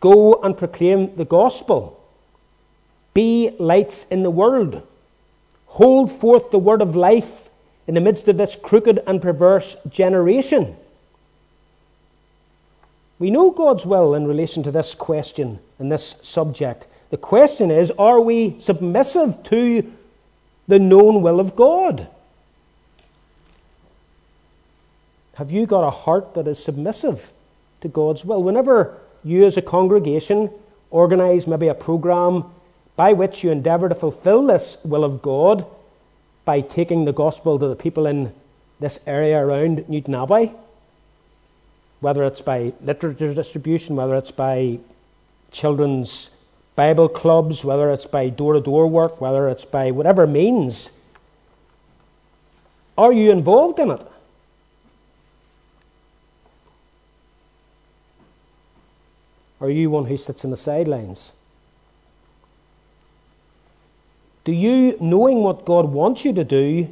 Go 0.00 0.40
and 0.42 0.56
proclaim 0.56 1.14
the 1.16 1.24
gospel. 1.24 2.02
Be 3.14 3.54
lights 3.58 4.04
in 4.10 4.22
the 4.22 4.30
world. 4.30 4.82
Hold 5.66 6.10
forth 6.10 6.50
the 6.50 6.58
word 6.58 6.82
of 6.82 6.96
life 6.96 7.48
in 7.86 7.94
the 7.94 8.00
midst 8.00 8.28
of 8.28 8.36
this 8.36 8.56
crooked 8.56 9.02
and 9.06 9.22
perverse 9.22 9.76
generation. 9.88 10.76
We 13.18 13.30
know 13.30 13.50
God's 13.50 13.86
will 13.86 14.14
in 14.14 14.26
relation 14.26 14.62
to 14.64 14.70
this 14.70 14.94
question 14.94 15.58
and 15.78 15.90
this 15.90 16.16
subject. 16.22 16.86
The 17.10 17.16
question 17.16 17.70
is 17.70 17.90
are 17.92 18.20
we 18.20 18.60
submissive 18.60 19.42
to 19.44 19.92
the 20.68 20.78
known 20.78 21.22
will 21.22 21.40
of 21.40 21.56
God? 21.56 22.08
Have 25.34 25.50
you 25.50 25.66
got 25.66 25.86
a 25.86 25.90
heart 25.90 26.34
that 26.34 26.48
is 26.48 26.62
submissive 26.62 27.30
to 27.82 27.88
God's 27.88 28.24
will? 28.24 28.42
Whenever 28.42 28.98
you 29.22 29.44
as 29.44 29.56
a 29.56 29.62
congregation 29.62 30.50
organise 30.90 31.46
maybe 31.46 31.68
a 31.68 31.74
programme 31.74 32.44
by 32.96 33.12
which 33.12 33.44
you 33.44 33.50
endeavour 33.50 33.88
to 33.88 33.94
fulfil 33.94 34.46
this 34.46 34.78
will 34.84 35.04
of 35.04 35.20
God 35.20 35.66
by 36.46 36.62
taking 36.62 37.04
the 37.04 37.12
gospel 37.12 37.58
to 37.58 37.68
the 37.68 37.76
people 37.76 38.06
in 38.06 38.32
this 38.80 38.98
area 39.06 39.38
around 39.38 39.78
Newtownabbey, 39.90 40.54
whether 42.00 42.24
it's 42.24 42.40
by 42.40 42.72
literature 42.80 43.34
distribution, 43.34 43.96
whether 43.96 44.14
it's 44.14 44.30
by 44.30 44.78
children's 45.50 46.30
Bible 46.76 47.08
clubs, 47.08 47.64
whether 47.64 47.90
it's 47.90 48.06
by 48.06 48.28
door 48.28 48.52
to 48.52 48.60
door 48.60 48.86
work, 48.86 49.20
whether 49.20 49.48
it's 49.48 49.64
by 49.64 49.90
whatever 49.90 50.26
means, 50.26 50.90
are 52.96 53.12
you 53.12 53.32
involved 53.32 53.78
in 53.78 53.90
it? 53.90 54.06
Are 59.60 59.70
you 59.70 59.90
one 59.90 60.04
who 60.04 60.16
sits 60.16 60.44
in 60.44 60.50
the 60.50 60.56
sidelines? 60.56 61.32
Do 64.46 64.52
you, 64.52 64.96
knowing 65.00 65.42
what 65.42 65.64
God 65.64 65.86
wants 65.86 66.24
you 66.24 66.32
to 66.34 66.44
do, 66.44 66.88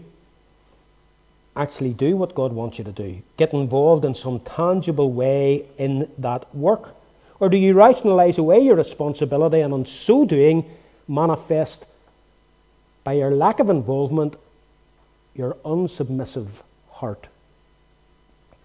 actually 1.54 1.92
do 1.92 2.16
what 2.16 2.34
God 2.34 2.52
wants 2.52 2.78
you 2.78 2.84
to 2.84 2.90
do? 2.90 3.22
Get 3.36 3.52
involved 3.52 4.04
in 4.04 4.16
some 4.16 4.40
tangible 4.40 5.12
way 5.12 5.64
in 5.78 6.10
that 6.18 6.52
work? 6.52 6.96
Or 7.38 7.48
do 7.48 7.56
you 7.56 7.74
rationalize 7.74 8.38
away 8.38 8.58
your 8.58 8.74
responsibility 8.74 9.60
and 9.60 9.72
in 9.72 9.86
so 9.86 10.24
doing 10.24 10.68
manifest 11.06 11.86
by 13.04 13.12
your 13.12 13.30
lack 13.30 13.60
of 13.60 13.70
involvement 13.70 14.34
your 15.36 15.54
unsubmissive 15.64 16.48
heart? 16.90 17.28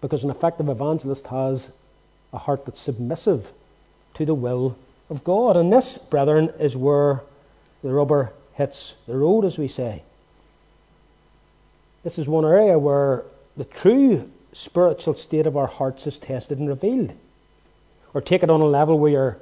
Because 0.00 0.24
an 0.24 0.30
effective 0.30 0.68
evangelist 0.68 1.28
has 1.28 1.70
a 2.32 2.38
heart 2.38 2.66
that's 2.66 2.80
submissive 2.80 3.52
to 4.14 4.26
the 4.26 4.34
will 4.34 4.76
of 5.08 5.22
God. 5.22 5.56
And 5.56 5.72
this, 5.72 5.96
brethren, 5.96 6.52
is 6.58 6.76
where 6.76 7.20
the 7.84 7.90
rubber 7.90 8.32
hits 8.60 8.94
the 9.06 9.16
road, 9.16 9.44
as 9.44 9.58
we 9.58 9.68
say. 9.68 10.02
This 12.04 12.18
is 12.18 12.28
one 12.28 12.44
area 12.44 12.78
where 12.78 13.24
the 13.56 13.64
true 13.64 14.30
spiritual 14.52 15.14
state 15.14 15.46
of 15.46 15.56
our 15.56 15.66
hearts 15.66 16.06
is 16.06 16.18
tested 16.18 16.58
and 16.58 16.68
revealed. 16.68 17.12
Or 18.14 18.20
take 18.20 18.42
it 18.42 18.50
on 18.50 18.60
a 18.60 18.66
level 18.66 18.98
where 18.98 19.10
you're 19.10 19.36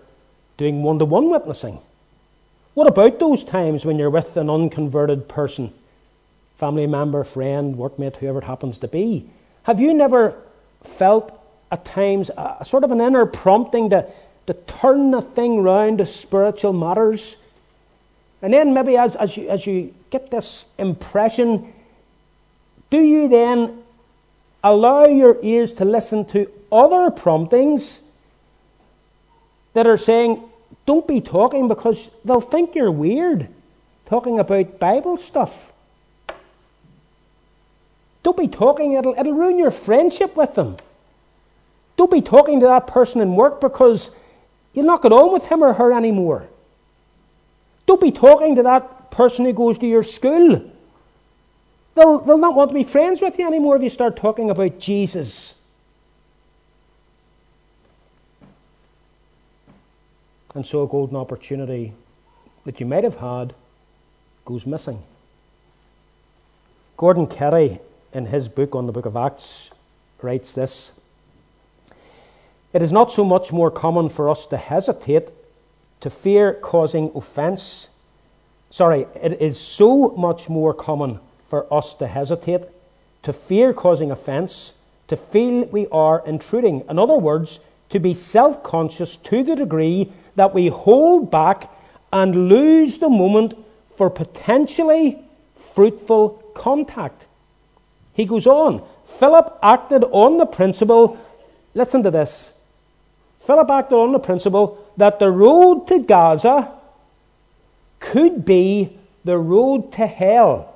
doing 0.57 0.83
one 0.83 0.98
to 0.98 1.04
one 1.04 1.31
witnessing. 1.31 1.81
What 2.74 2.88
about 2.88 3.18
those 3.18 3.44
times 3.44 3.85
when 3.85 3.98
you're 3.98 4.11
with 4.11 4.37
an 4.37 4.48
unconverted 4.48 5.28
person, 5.28 5.72
family 6.59 6.87
member, 6.87 7.24
friend, 7.24 7.74
workmate, 7.74 8.16
whoever 8.16 8.38
it 8.38 8.44
happens 8.44 8.78
to 8.78 8.88
be? 8.88 9.28
Have 9.64 9.81
you 9.81 9.94
never 9.94 10.37
felt 10.85 11.33
at 11.72 11.85
times 11.85 12.31
a, 12.31 12.64
sort 12.64 12.85
of 12.85 12.90
an 12.90 13.00
inner 13.00 13.26
prompting 13.26 13.90
to 13.90 14.11
to 14.48 14.54
turn 14.54 15.11
the 15.11 15.20
thing 15.20 15.62
round 15.62 15.98
to 15.98 16.07
spiritual 16.07 16.72
matters. 16.72 17.37
And 18.42 18.53
then 18.53 18.72
maybe 18.72 18.96
as, 18.96 19.16
as, 19.16 19.37
you, 19.37 19.48
as 19.48 19.66
you 19.66 19.94
get 20.11 20.31
this 20.31 20.64
impression, 20.79 21.72
do 22.90 23.01
you 23.01 23.29
then 23.29 23.83
allow 24.62 25.07
your 25.07 25.37
ears 25.42 25.72
to 25.74 25.85
listen 25.85 26.24
to 26.27 26.51
other 26.70 27.11
promptings 27.11 28.01
that 29.74 29.87
are 29.87 29.96
saying, 29.96 30.42
don't 30.87 31.07
be 31.07 31.20
talking 31.20 31.68
because 31.68 32.11
they'll 32.24 32.40
think 32.40 32.74
you're 32.74 32.90
weird 32.90 33.48
talking 34.07 34.38
about 34.38 34.79
Bible 34.79 35.16
stuff. 35.16 35.72
Don't 38.22 38.37
be 38.37 38.48
talking, 38.48 38.92
it'll, 38.92 39.14
it'll 39.18 39.35
ruin 39.35 39.59
your 39.59 39.70
friendship 39.70 40.35
with 40.35 40.55
them. 40.55 40.77
Don't 41.96 42.11
be 42.11 42.22
talking 42.22 42.61
to 42.61 42.66
that 42.66 42.87
person 42.87 43.20
in 43.20 43.37
work 43.37 43.61
because 43.61 44.11
you'll 44.72 44.87
not 44.87 45.03
get 45.03 45.12
on 45.12 45.33
with 45.33 45.46
him 45.46 45.62
or 45.62 45.74
her 45.74 45.92
anymore. 45.92 46.48
Don't 47.88 48.03
be 48.03 48.12
talking 48.12 48.55
to 48.57 48.62
that 48.64 49.11
person 49.11 49.46
who 49.46 49.55
goes 49.55 49.79
to 49.79 49.87
your 49.87 50.03
school. 50.03 50.70
They'll, 51.94 52.18
they'll 52.18 52.37
not 52.37 52.55
want 52.55 52.70
to 52.70 52.74
be 52.74 52.85
friends 52.85 53.22
with 53.22 53.38
you 53.38 53.46
anymore 53.46 53.77
if 53.77 53.83
you 53.83 53.88
start 53.88 54.14
talking 54.14 54.51
about 54.51 54.79
Jesus. 54.79 55.55
And 60.55 60.66
so 60.66 60.83
a 60.83 60.87
golden 60.87 61.16
opportunity 61.16 61.94
that 62.66 62.79
you 62.79 62.85
might 62.85 63.05
have 63.05 63.16
had 63.16 63.55
goes 64.44 64.66
missing. 64.66 65.03
Gordon 66.98 67.27
Keddie, 67.27 67.79
in 68.12 68.27
his 68.27 68.48
book 68.48 68.74
on 68.74 68.85
the 68.85 68.92
book 68.92 69.07
of 69.07 69.16
Acts, 69.16 69.70
writes 70.20 70.53
this 70.53 70.92
It 72.74 72.83
is 72.83 72.92
not 72.92 73.11
so 73.11 73.24
much 73.24 73.51
more 73.51 73.70
common 73.70 74.11
for 74.11 74.29
us 74.29 74.44
to 74.48 74.59
hesitate, 74.59 75.31
to 76.00 76.11
fear 76.11 76.54
causing 76.54 77.11
offense. 77.14 77.88
Sorry, 78.70 79.06
it 79.20 79.40
is 79.40 79.58
so 79.58 80.08
much 80.11 80.48
more 80.48 80.74
common 80.74 81.20
for 81.44 81.72
us 81.72 81.94
to 81.94 82.06
hesitate, 82.06 82.62
to 83.22 83.32
fear 83.32 83.72
causing 83.72 84.11
offense, 84.11 84.74
to 85.08 85.16
feel 85.16 85.64
we 85.66 85.87
are 85.88 86.22
intruding. 86.26 86.84
In 86.88 86.98
other 86.98 87.16
words, 87.16 87.61
to 87.90 87.98
be 87.98 88.14
self 88.14 88.62
conscious 88.62 89.16
to 89.16 89.42
the 89.42 89.56
degree 89.56 90.12
that 90.37 90.54
we 90.54 90.68
hold 90.68 91.30
back 91.30 91.70
and 92.12 92.48
lose 92.48 92.98
the 92.98 93.08
moment 93.08 93.54
for 93.96 94.11
potentially 94.11 95.18
fruitful 95.56 96.30
contact. 96.54 97.24
He 98.12 98.24
goes 98.24 98.46
on. 98.46 98.82
Philip 99.04 99.58
acted 99.62 100.04
on 100.04 100.37
the 100.37 100.46
principle, 100.46 101.18
listen 101.74 102.02
to 102.02 102.11
this. 102.11 102.52
Philip 103.48 103.70
acted 103.70 103.96
on 103.96 104.12
the 104.12 104.18
principle 104.18 104.76
that 104.98 105.18
the 105.18 105.30
road 105.30 105.87
to 105.87 106.00
Gaza 106.00 106.70
could 107.98 108.44
be 108.44 108.98
the 109.24 109.38
road 109.38 109.90
to 109.92 110.06
hell 110.06 110.74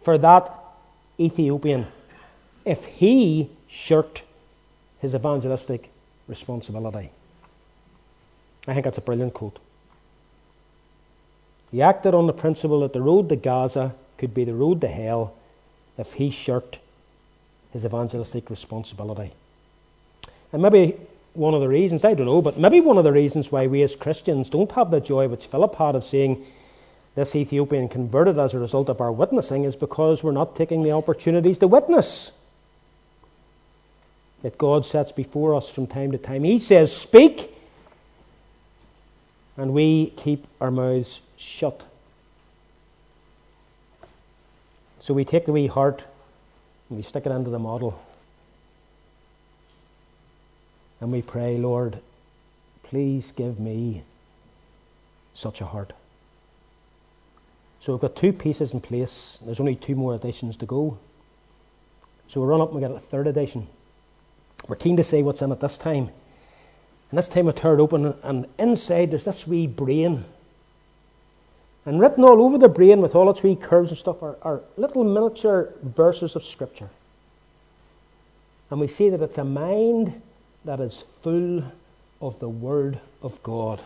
for 0.00 0.16
that 0.16 0.50
Ethiopian 1.20 1.86
if 2.64 2.86
he 2.86 3.50
shirked 3.68 4.22
his 5.00 5.14
evangelistic 5.14 5.90
responsibility. 6.28 7.10
I 8.66 8.72
think 8.72 8.84
that's 8.84 8.96
a 8.96 9.02
brilliant 9.02 9.34
quote. 9.34 9.58
He 11.70 11.82
acted 11.82 12.14
on 12.14 12.26
the 12.26 12.32
principle 12.32 12.80
that 12.80 12.94
the 12.94 13.02
road 13.02 13.28
to 13.28 13.36
Gaza 13.36 13.94
could 14.16 14.32
be 14.32 14.44
the 14.44 14.54
road 14.54 14.80
to 14.80 14.88
hell 14.88 15.34
if 15.98 16.14
he 16.14 16.30
shirked 16.30 16.78
his 17.70 17.84
evangelistic 17.84 18.48
responsibility. 18.48 19.32
And 20.52 20.62
maybe 20.62 20.96
one 21.34 21.54
of 21.54 21.60
the 21.60 21.68
reasons, 21.68 22.04
I 22.04 22.14
don't 22.14 22.26
know, 22.26 22.42
but 22.42 22.58
maybe 22.58 22.80
one 22.80 22.98
of 22.98 23.04
the 23.04 23.12
reasons 23.12 23.50
why 23.50 23.66
we 23.66 23.82
as 23.82 23.96
Christians 23.96 24.50
don't 24.50 24.70
have 24.72 24.90
the 24.90 25.00
joy 25.00 25.28
which 25.28 25.46
Philip 25.46 25.74
had 25.76 25.94
of 25.94 26.04
seeing 26.04 26.44
this 27.14 27.34
Ethiopian 27.34 27.88
converted 27.88 28.38
as 28.38 28.54
a 28.54 28.58
result 28.58 28.88
of 28.88 29.00
our 29.00 29.12
witnessing 29.12 29.64
is 29.64 29.76
because 29.76 30.22
we're 30.22 30.32
not 30.32 30.56
taking 30.56 30.82
the 30.82 30.92
opportunities 30.92 31.58
to 31.58 31.68
witness 31.68 32.32
that 34.42 34.58
God 34.58 34.84
sets 34.84 35.12
before 35.12 35.54
us 35.54 35.68
from 35.68 35.86
time 35.86 36.12
to 36.12 36.18
time. 36.18 36.44
He 36.44 36.58
says, 36.58 36.94
Speak, 36.94 37.54
and 39.56 39.72
we 39.72 40.12
keep 40.16 40.46
our 40.60 40.70
mouths 40.70 41.20
shut. 41.36 41.84
So 45.00 45.14
we 45.14 45.24
take 45.24 45.46
the 45.46 45.52
wee 45.52 45.66
heart 45.66 46.04
and 46.88 46.96
we 46.96 47.02
stick 47.02 47.26
it 47.26 47.30
into 47.30 47.50
the 47.50 47.58
model. 47.58 48.00
And 51.02 51.10
we 51.10 51.20
pray, 51.20 51.58
Lord, 51.58 51.98
please 52.84 53.32
give 53.32 53.58
me 53.58 54.04
such 55.34 55.60
a 55.60 55.64
heart. 55.64 55.92
So 57.80 57.92
we've 57.92 58.00
got 58.00 58.14
two 58.14 58.32
pieces 58.32 58.72
in 58.72 58.80
place. 58.80 59.36
There's 59.44 59.58
only 59.58 59.74
two 59.74 59.96
more 59.96 60.14
editions 60.14 60.56
to 60.58 60.66
go. 60.66 60.96
So 62.28 62.40
we 62.40 62.46
run 62.46 62.60
up 62.60 62.68
and 62.68 62.76
we 62.76 62.86
get 62.86 62.92
a 62.92 63.00
third 63.00 63.26
edition. 63.26 63.66
We're 64.68 64.76
keen 64.76 64.96
to 64.96 65.02
see 65.02 65.24
what's 65.24 65.42
in 65.42 65.50
it 65.50 65.58
this 65.58 65.76
time. 65.76 66.08
And 67.10 67.18
this 67.18 67.28
time 67.28 67.48
I 67.48 67.50
tear 67.50 67.74
it 67.74 67.80
open, 67.80 68.14
and 68.22 68.46
inside 68.56 69.10
there's 69.10 69.24
this 69.24 69.44
wee 69.44 69.66
brain. 69.66 70.24
And 71.84 72.00
written 72.00 72.22
all 72.22 72.40
over 72.40 72.58
the 72.58 72.68
brain 72.68 73.00
with 73.00 73.16
all 73.16 73.28
its 73.28 73.42
wee 73.42 73.56
curves 73.56 73.88
and 73.88 73.98
stuff 73.98 74.22
are, 74.22 74.36
are 74.42 74.60
little 74.76 75.02
miniature 75.02 75.74
verses 75.82 76.36
of 76.36 76.44
Scripture. 76.44 76.90
And 78.70 78.78
we 78.78 78.86
see 78.86 79.10
that 79.10 79.20
it's 79.20 79.38
a 79.38 79.44
mind 79.44 80.22
that 80.64 80.80
is 80.80 81.04
full 81.22 81.64
of 82.20 82.38
the 82.38 82.48
Word 82.48 83.00
of 83.22 83.42
God. 83.42 83.80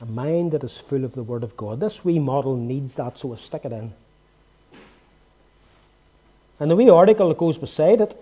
A 0.00 0.06
mind 0.06 0.52
that 0.52 0.64
is 0.64 0.76
full 0.76 1.04
of 1.04 1.14
the 1.14 1.22
Word 1.22 1.42
of 1.42 1.56
God. 1.56 1.80
This 1.80 2.04
wee 2.04 2.18
model 2.18 2.56
needs 2.56 2.94
that, 2.94 3.18
so 3.18 3.28
we 3.28 3.36
stick 3.36 3.64
it 3.64 3.72
in. 3.72 3.92
And 6.60 6.70
the 6.70 6.76
wee 6.76 6.88
article 6.88 7.28
that 7.28 7.38
goes 7.38 7.58
beside 7.58 8.00
it 8.00 8.16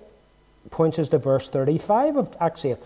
points 0.71 0.99
us 0.99 1.09
to 1.11 1.19
verse 1.19 1.49
35 1.49 2.17
of 2.17 2.37
Acts 2.41 2.65
8. 2.65 2.79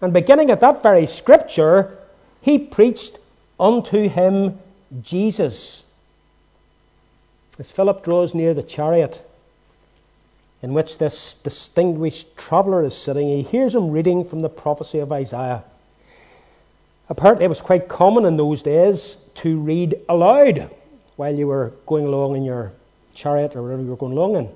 And 0.00 0.12
beginning 0.12 0.50
at 0.50 0.60
that 0.60 0.82
very 0.82 1.06
scripture, 1.06 1.98
he 2.40 2.58
preached 2.58 3.18
unto 3.58 4.08
him 4.08 4.58
Jesus. 5.02 5.82
As 7.58 7.72
Philip 7.72 8.04
draws 8.04 8.34
near 8.34 8.54
the 8.54 8.62
chariot 8.62 9.27
in 10.62 10.74
which 10.74 10.98
this 10.98 11.34
distinguished 11.42 12.36
traveller 12.36 12.84
is 12.84 12.96
sitting, 12.96 13.28
he 13.28 13.42
hears 13.42 13.74
him 13.74 13.90
reading 13.90 14.24
from 14.24 14.40
the 14.40 14.48
prophecy 14.48 14.98
of 14.98 15.12
Isaiah. 15.12 15.62
Apparently, 17.08 17.44
it 17.44 17.48
was 17.48 17.60
quite 17.60 17.88
common 17.88 18.24
in 18.24 18.36
those 18.36 18.62
days 18.62 19.16
to 19.36 19.58
read 19.58 19.98
aloud 20.08 20.70
while 21.16 21.36
you 21.36 21.46
were 21.46 21.72
going 21.86 22.06
along 22.06 22.36
in 22.36 22.44
your 22.44 22.72
chariot 23.14 23.56
or 23.56 23.62
wherever 23.62 23.82
you 23.82 23.88
were 23.88 23.96
going 23.96 24.12
along 24.12 24.36
in. 24.36 24.48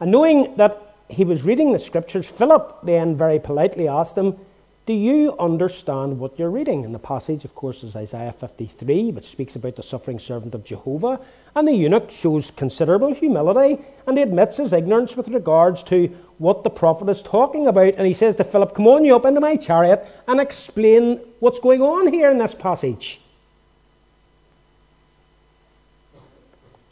And 0.00 0.10
knowing 0.10 0.56
that 0.56 0.96
he 1.08 1.24
was 1.24 1.42
reading 1.42 1.72
the 1.72 1.78
scriptures, 1.78 2.26
Philip 2.26 2.78
then 2.82 3.16
very 3.16 3.38
politely 3.38 3.88
asked 3.88 4.16
him, 4.16 4.36
Do 4.84 4.92
you 4.92 5.36
understand 5.38 6.18
what 6.18 6.36
you're 6.36 6.50
reading? 6.50 6.84
And 6.84 6.92
the 6.92 6.98
passage, 6.98 7.44
of 7.44 7.54
course, 7.54 7.84
is 7.84 7.94
Isaiah 7.94 8.32
53, 8.32 9.12
which 9.12 9.30
speaks 9.30 9.54
about 9.54 9.76
the 9.76 9.82
suffering 9.82 10.18
servant 10.18 10.56
of 10.56 10.64
Jehovah. 10.64 11.20
And 11.54 11.68
the 11.68 11.72
eunuch 11.72 12.10
shows 12.10 12.50
considerable 12.50 13.14
humility 13.14 13.80
and 14.08 14.16
he 14.16 14.24
admits 14.24 14.56
his 14.56 14.72
ignorance 14.72 15.16
with 15.16 15.28
regards 15.28 15.84
to 15.84 16.08
what 16.38 16.64
the 16.64 16.70
prophet 16.70 17.08
is 17.08 17.22
talking 17.22 17.68
about. 17.68 17.94
And 17.94 18.08
he 18.08 18.12
says 18.12 18.34
to 18.36 18.44
Philip, 18.44 18.74
Come 18.74 18.88
on, 18.88 19.04
you 19.04 19.14
up 19.14 19.24
into 19.24 19.40
my 19.40 19.54
chariot 19.54 20.04
and 20.26 20.40
explain 20.40 21.20
what's 21.38 21.60
going 21.60 21.80
on 21.80 22.12
here 22.12 22.32
in 22.32 22.38
this 22.38 22.54
passage. 22.54 23.20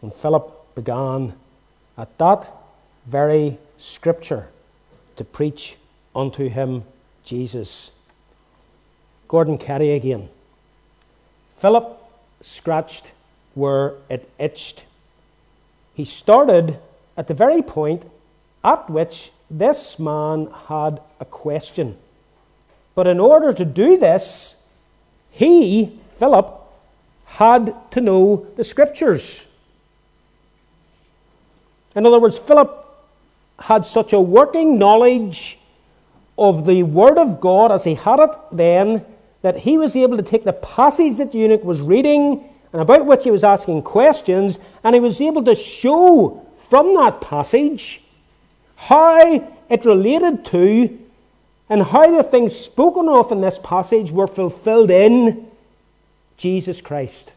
And 0.00 0.14
Philip 0.14 0.74
began 0.76 1.32
at 1.98 2.16
that 2.18 2.48
very 3.06 3.58
Scripture 3.78 4.46
to 5.16 5.24
preach 5.24 5.76
unto 6.14 6.48
him 6.48 6.84
Jesus. 7.30 7.92
Gordon 9.28 9.56
Keddie 9.56 9.94
again. 9.94 10.28
Philip 11.52 11.96
scratched 12.40 13.12
where 13.54 13.92
it 14.08 14.28
itched. 14.36 14.82
He 15.94 16.04
started 16.04 16.80
at 17.16 17.28
the 17.28 17.34
very 17.34 17.62
point 17.62 18.02
at 18.64 18.90
which 18.90 19.30
this 19.48 19.96
man 19.96 20.48
had 20.66 21.00
a 21.20 21.24
question. 21.24 21.96
But 22.96 23.06
in 23.06 23.20
order 23.20 23.52
to 23.52 23.64
do 23.64 23.96
this, 23.96 24.56
he, 25.30 26.00
Philip, 26.16 26.52
had 27.26 27.76
to 27.92 28.00
know 28.00 28.48
the 28.56 28.64
scriptures. 28.64 29.44
In 31.94 32.04
other 32.06 32.18
words, 32.18 32.36
Philip 32.36 32.74
had 33.60 33.86
such 33.86 34.12
a 34.12 34.20
working 34.20 34.78
knowledge 34.78 35.59
of 36.40 36.66
the 36.66 36.82
Word 36.82 37.18
of 37.18 37.40
God 37.40 37.70
as 37.70 37.84
he 37.84 37.94
had 37.94 38.18
it 38.18 38.30
then 38.50 39.04
that 39.42 39.58
he 39.58 39.78
was 39.78 39.94
able 39.94 40.16
to 40.16 40.22
take 40.22 40.44
the 40.44 40.52
passage 40.52 41.18
that 41.18 41.32
the 41.32 41.38
eunuch 41.38 41.62
was 41.62 41.80
reading 41.80 42.44
and 42.72 42.82
about 42.82 43.06
which 43.06 43.24
he 43.24 43.30
was 43.30 43.42
asking 43.42 43.82
questions, 43.82 44.58
and 44.84 44.94
he 44.94 45.00
was 45.00 45.20
able 45.20 45.42
to 45.42 45.56
show 45.56 46.46
from 46.56 46.94
that 46.94 47.20
passage 47.20 48.02
how 48.76 49.50
it 49.68 49.84
related 49.84 50.44
to 50.44 50.98
and 51.68 51.82
how 51.82 52.16
the 52.16 52.22
things 52.22 52.54
spoken 52.54 53.08
of 53.08 53.32
in 53.32 53.40
this 53.40 53.58
passage 53.62 54.10
were 54.12 54.28
fulfilled 54.28 54.90
in 54.90 55.48
Jesus 56.36 56.80
Christ. 56.80 57.32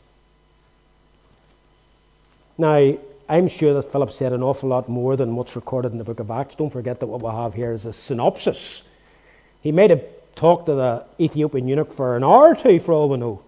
Now, 2.57 2.95
I'm 3.27 3.47
sure 3.47 3.73
that 3.73 3.91
Philip 3.91 4.11
said 4.11 4.33
an 4.33 4.43
awful 4.43 4.69
lot 4.69 4.87
more 4.87 5.15
than 5.15 5.35
what's 5.35 5.55
recorded 5.55 5.91
in 5.91 5.97
the 5.97 6.03
book 6.03 6.19
of 6.19 6.29
Acts. 6.29 6.55
Don't 6.55 6.69
forget 6.69 6.99
that 6.99 7.07
what 7.07 7.21
we 7.21 7.29
have 7.29 7.55
here 7.55 7.71
is 7.71 7.85
a 7.85 7.93
synopsis. 7.93 8.83
He 9.63 9.71
might 9.71 9.91
have 9.91 10.03
talked 10.35 10.65
to 10.65 10.75
the 10.75 11.05
Ethiopian 11.19 11.69
eunuch 11.69 11.93
for 11.93 12.17
an 12.17 12.23
hour 12.23 12.49
or 12.49 12.55
two, 12.55 12.79
for 12.79 12.91
all 12.91 13.07
we 13.07 13.17
know. 13.17 13.41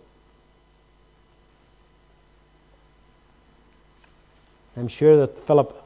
I'm 4.78 4.88
sure 4.88 5.18
that 5.18 5.38
Philip 5.38 5.84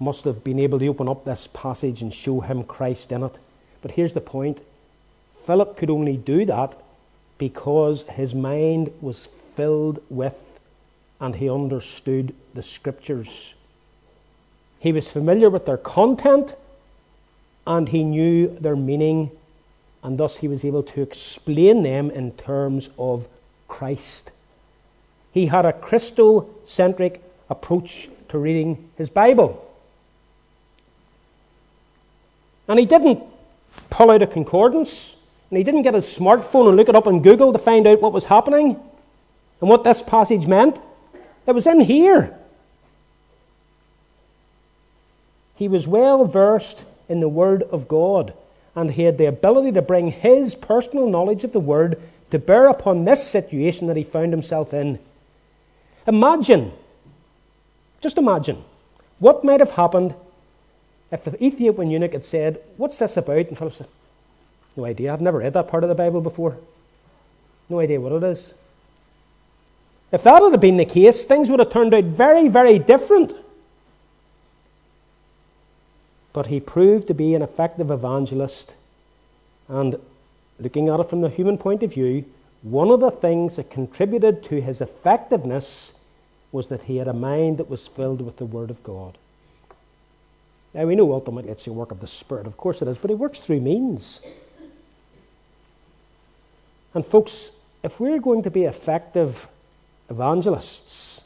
must 0.00 0.24
have 0.24 0.42
been 0.42 0.58
able 0.58 0.80
to 0.80 0.88
open 0.88 1.08
up 1.08 1.24
this 1.24 1.48
passage 1.52 2.02
and 2.02 2.12
show 2.12 2.40
him 2.40 2.64
Christ 2.64 3.12
in 3.12 3.22
it. 3.22 3.38
But 3.82 3.92
here's 3.92 4.14
the 4.14 4.20
point 4.20 4.60
Philip 5.44 5.76
could 5.76 5.90
only 5.90 6.16
do 6.16 6.44
that 6.44 6.76
because 7.38 8.02
his 8.02 8.34
mind 8.34 8.92
was 9.00 9.28
filled 9.54 10.02
with 10.10 10.36
and 11.20 11.36
he 11.36 11.48
understood 11.48 12.34
the 12.54 12.62
scriptures. 12.62 13.54
He 14.80 14.92
was 14.92 15.10
familiar 15.10 15.50
with 15.50 15.66
their 15.66 15.76
content 15.76 16.56
and 17.68 17.90
he 17.90 18.02
knew 18.02 18.48
their 18.60 18.74
meaning, 18.74 19.30
and 20.02 20.16
thus 20.16 20.38
he 20.38 20.48
was 20.48 20.64
able 20.64 20.82
to 20.82 21.02
explain 21.02 21.82
them 21.82 22.10
in 22.10 22.32
terms 22.32 22.88
of 22.98 23.28
Christ. 23.68 24.32
He 25.32 25.46
had 25.46 25.66
a 25.66 25.74
Christocentric 25.74 27.20
approach 27.50 28.08
to 28.30 28.38
reading 28.38 28.88
his 28.96 29.10
Bible. 29.10 29.64
And 32.66 32.78
he 32.78 32.86
didn't 32.86 33.22
pull 33.90 34.10
out 34.10 34.22
a 34.22 34.26
concordance, 34.26 35.14
and 35.50 35.58
he 35.58 35.62
didn't 35.62 35.82
get 35.82 35.92
his 35.92 36.06
smartphone 36.06 36.68
and 36.68 36.76
look 36.76 36.88
it 36.88 36.96
up 36.96 37.06
on 37.06 37.20
Google 37.20 37.52
to 37.52 37.58
find 37.58 37.86
out 37.86 38.00
what 38.00 38.14
was 38.14 38.24
happening 38.24 38.80
and 39.60 39.68
what 39.68 39.84
this 39.84 40.02
passage 40.02 40.46
meant. 40.46 40.80
It 41.46 41.52
was 41.52 41.66
in 41.66 41.80
here. 41.80 42.34
He 45.56 45.68
was 45.68 45.86
well 45.86 46.24
versed 46.24 46.84
in 47.08 47.20
the 47.20 47.28
Word 47.28 47.62
of 47.64 47.88
God, 47.88 48.32
and 48.74 48.90
he 48.90 49.04
had 49.04 49.18
the 49.18 49.26
ability 49.26 49.72
to 49.72 49.82
bring 49.82 50.10
his 50.10 50.54
personal 50.54 51.08
knowledge 51.08 51.44
of 51.44 51.52
the 51.52 51.60
Word 51.60 52.00
to 52.30 52.38
bear 52.38 52.68
upon 52.68 53.04
this 53.04 53.26
situation 53.26 53.86
that 53.86 53.96
he 53.96 54.04
found 54.04 54.32
himself 54.32 54.74
in. 54.74 54.98
Imagine, 56.06 56.72
just 58.00 58.18
imagine, 58.18 58.62
what 59.18 59.44
might 59.44 59.60
have 59.60 59.72
happened 59.72 60.14
if 61.10 61.24
the 61.24 61.42
Ethiopian 61.42 61.90
eunuch 61.90 62.12
had 62.12 62.24
said, 62.24 62.60
What's 62.76 62.98
this 62.98 63.16
about? 63.16 63.48
And 63.48 63.56
Philip 63.56 63.72
said, 63.72 63.88
No 64.76 64.84
idea. 64.84 65.12
I've 65.12 65.20
never 65.20 65.38
read 65.38 65.54
that 65.54 65.68
part 65.68 65.82
of 65.84 65.88
the 65.88 65.94
Bible 65.94 66.20
before. 66.20 66.58
No 67.68 67.80
idea 67.80 68.00
what 68.00 68.12
it 68.12 68.22
is. 68.22 68.54
If 70.10 70.22
that 70.22 70.42
had 70.42 70.60
been 70.60 70.76
the 70.78 70.84
case, 70.84 71.24
things 71.24 71.50
would 71.50 71.60
have 71.60 71.70
turned 71.70 71.92
out 71.92 72.04
very, 72.04 72.48
very 72.48 72.78
different. 72.78 73.34
But 76.38 76.46
he 76.46 76.60
proved 76.60 77.08
to 77.08 77.14
be 77.14 77.34
an 77.34 77.42
effective 77.42 77.90
evangelist. 77.90 78.72
And 79.66 79.98
looking 80.60 80.88
at 80.88 81.00
it 81.00 81.10
from 81.10 81.18
the 81.18 81.30
human 81.30 81.58
point 81.58 81.82
of 81.82 81.94
view, 81.94 82.26
one 82.62 82.92
of 82.92 83.00
the 83.00 83.10
things 83.10 83.56
that 83.56 83.72
contributed 83.72 84.44
to 84.44 84.60
his 84.60 84.80
effectiveness 84.80 85.94
was 86.52 86.68
that 86.68 86.82
he 86.82 86.98
had 86.98 87.08
a 87.08 87.12
mind 87.12 87.58
that 87.58 87.68
was 87.68 87.88
filled 87.88 88.20
with 88.20 88.36
the 88.36 88.44
Word 88.44 88.70
of 88.70 88.84
God. 88.84 89.18
Now, 90.74 90.86
we 90.86 90.94
know 90.94 91.12
ultimately 91.12 91.50
it's 91.50 91.64
the 91.64 91.72
work 91.72 91.90
of 91.90 91.98
the 91.98 92.06
Spirit, 92.06 92.46
of 92.46 92.56
course 92.56 92.82
it 92.82 92.86
is, 92.86 92.98
but 92.98 93.10
he 93.10 93.16
works 93.16 93.40
through 93.40 93.60
means. 93.60 94.20
And, 96.94 97.04
folks, 97.04 97.50
if 97.82 97.98
we're 97.98 98.20
going 98.20 98.44
to 98.44 98.50
be 98.50 98.62
effective 98.62 99.48
evangelists, 100.08 101.20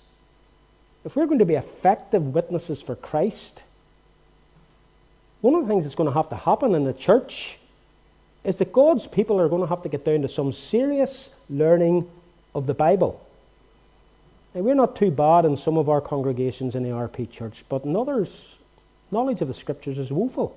if 1.05 1.15
we're 1.17 1.27
going 1.27 1.41
to 1.41 1.45
be 1.45 1.57
effective 1.57 2.29
witnesses 2.29 2.81
for 2.81 2.97
Christ, 2.97 3.63
one 5.43 5.55
of 5.55 5.63
the 5.63 5.69
things 5.69 5.85
that's 5.85 5.97
going 5.97 6.09
to 6.09 6.15
have 6.15 6.31
to 6.31 6.37
happen 6.37 6.75
in 6.75 6.85
the 6.85 6.93
church 6.93 7.59
is 8.45 8.57
that 8.57 8.73
God's 8.73 9.07
people 9.07 9.39
are 9.41 9.49
going 9.49 9.61
to 9.61 9.69
have 9.69 9.83
to 9.83 9.89
get 9.89 10.05
down 10.05 10.23
to 10.23 10.29
some 10.29 10.53
serious 10.53 11.31
learning 11.51 12.09
of 12.55 12.67
the 12.67 12.75
Bible. 12.75 13.21
Now, 14.55 14.63
we're 14.63 14.75
not 14.75 14.97
too 14.97 15.11
bad 15.11 15.45
in 15.45 15.57
some 15.57 15.77
of 15.77 15.89
our 15.89 16.01
congregations 16.01 16.75
in 16.75 16.83
the 16.83 16.91
RP 16.91 17.31
church, 17.31 17.65
but 17.69 17.85
in 17.85 17.97
others, 17.97 18.57
knowledge 19.11 19.43
of 19.43 19.49
the 19.49 19.55
scriptures 19.55 19.99
is 19.99 20.13
woeful. 20.13 20.57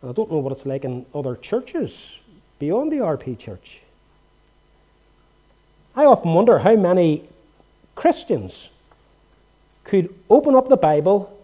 And 0.00 0.10
I 0.10 0.14
don't 0.14 0.30
know 0.30 0.38
what 0.38 0.52
it's 0.52 0.66
like 0.66 0.84
in 0.84 1.04
other 1.14 1.36
churches 1.36 2.18
beyond 2.58 2.92
the 2.92 2.96
RP 2.96 3.38
church. 3.38 3.80
I 5.94 6.04
often 6.04 6.32
wonder 6.32 6.58
how 6.60 6.76
many 6.76 7.24
Christians 7.94 8.70
could 9.84 10.14
open 10.30 10.54
up 10.54 10.68
the 10.68 10.76
Bible 10.76 11.35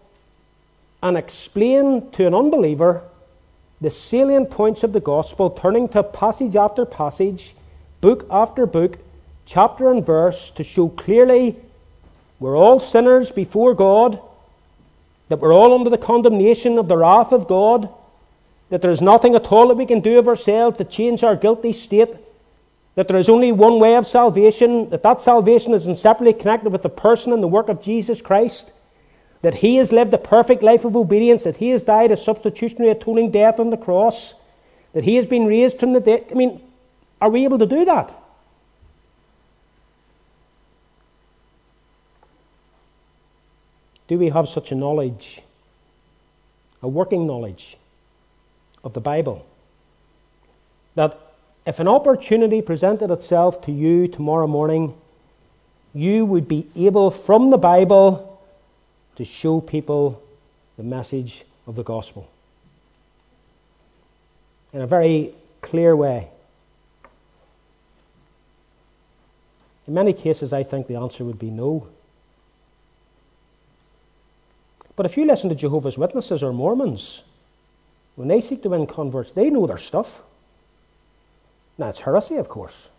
and 1.03 1.17
explain 1.17 2.09
to 2.11 2.25
an 2.25 2.33
unbeliever 2.33 3.03
the 3.79 3.91
salient 3.91 4.49
points 4.49 4.83
of 4.83 4.93
the 4.93 4.99
gospel, 4.99 5.51
turning 5.51 5.87
to 5.89 6.01
passage 6.01 6.55
after 6.55 6.85
passage, 6.85 7.53
book 8.01 8.25
after 8.31 8.65
book, 8.65 8.97
chapter 9.45 9.91
and 9.91 10.03
verse, 10.03 10.49
to 10.51 10.63
show 10.63 10.87
clearly 10.87 11.57
we're 12.39 12.57
all 12.57 12.79
sinners 12.79 13.29
before 13.31 13.73
God 13.73 14.19
that 15.29 15.39
we're 15.39 15.53
all 15.53 15.73
under 15.73 15.89
the 15.89 15.97
condemnation 15.97 16.77
of 16.77 16.87
the 16.87 16.97
wrath 16.97 17.31
of 17.31 17.47
God, 17.47 17.89
that 18.69 18.81
there 18.83 18.91
is 18.91 19.01
nothing 19.01 19.33
at 19.33 19.51
all 19.51 19.69
that 19.69 19.77
we 19.77 19.85
can 19.85 19.99
do 19.99 20.19
of 20.19 20.27
ourselves 20.27 20.77
to 20.77 20.83
change 20.83 21.23
our 21.23 21.35
guilty 21.35 21.73
state, 21.73 22.13
that 22.93 23.07
there 23.07 23.17
is 23.17 23.29
only 23.29 23.51
one 23.51 23.79
way 23.79 23.95
of 23.95 24.05
salvation, 24.05 24.91
that 24.91 25.01
that 25.01 25.19
salvation 25.19 25.73
is 25.73 25.87
inseparably 25.87 26.33
connected 26.33 26.71
with 26.71 26.83
the 26.83 26.89
person 26.89 27.33
and 27.33 27.41
the 27.41 27.47
work 27.47 27.67
of 27.67 27.81
Jesus 27.81 28.21
Christ, 28.21 28.72
that 29.43 29.55
He 29.55 29.75
has 29.75 29.91
lived 29.91 30.13
a 30.13 30.17
perfect 30.17 30.63
life 30.63 30.85
of 30.85 30.95
obedience, 30.95 31.43
that 31.43 31.57
He 31.57 31.69
has 31.69 31.83
died 31.83 32.11
a 32.11 32.17
substitutionary 32.17 32.91
atoning 32.91 33.29
death 33.29 33.59
on 33.59 33.69
the 33.69 33.77
cross, 33.77 34.33
that 34.93 35.03
He 35.03 35.17
has 35.17 35.27
been 35.27 35.45
raised 35.45 35.79
from 35.79 35.93
the 35.93 35.99
dead. 35.99 36.25
I 36.31 36.33
mean, 36.33 36.61
are 37.21 37.29
we 37.29 37.43
able 37.43 37.59
to 37.59 37.65
do 37.65 37.85
that? 37.85 38.11
Do 44.07 44.17
we 44.17 44.29
have 44.29 44.47
such 44.47 44.71
a 44.71 44.75
knowledge, 44.75 45.41
a 46.81 46.87
working 46.87 47.27
knowledge 47.27 47.77
of 48.83 48.93
the 48.93 49.01
Bible, 49.01 49.45
that 50.95 51.19
if 51.65 51.79
an 51.79 51.87
opportunity 51.87 52.61
presented 52.61 53.11
itself 53.11 53.61
to 53.63 53.71
you 53.73 54.07
tomorrow 54.07 54.47
morning, 54.47 54.93
you 55.93 56.25
would 56.25 56.47
be 56.47 56.67
able 56.77 57.11
from 57.11 57.49
the 57.49 57.57
Bible 57.57 58.32
to 59.15 59.25
show 59.25 59.61
people 59.61 60.21
the 60.77 60.83
message 60.83 61.45
of 61.67 61.75
the 61.75 61.83
gospel 61.83 62.29
in 64.73 64.81
a 64.81 64.87
very 64.87 65.33
clear 65.61 65.95
way? 65.95 66.29
In 69.87 69.93
many 69.93 70.13
cases, 70.13 70.53
I 70.53 70.63
think 70.63 70.87
the 70.87 70.95
answer 70.95 71.23
would 71.23 71.39
be 71.39 71.49
no. 71.49 71.87
But 74.95 75.05
if 75.05 75.17
you 75.17 75.25
listen 75.25 75.49
to 75.49 75.55
Jehovah's 75.55 75.97
Witnesses 75.97 76.43
or 76.43 76.53
Mormons, 76.53 77.23
when 78.15 78.27
they 78.27 78.41
seek 78.41 78.61
to 78.63 78.69
win 78.69 78.85
converts, 78.85 79.31
they 79.31 79.49
know 79.49 79.65
their 79.65 79.77
stuff. 79.77 80.21
Now, 81.77 81.89
it's 81.89 82.01
heresy, 82.01 82.35
of 82.35 82.47
course, 82.47 82.89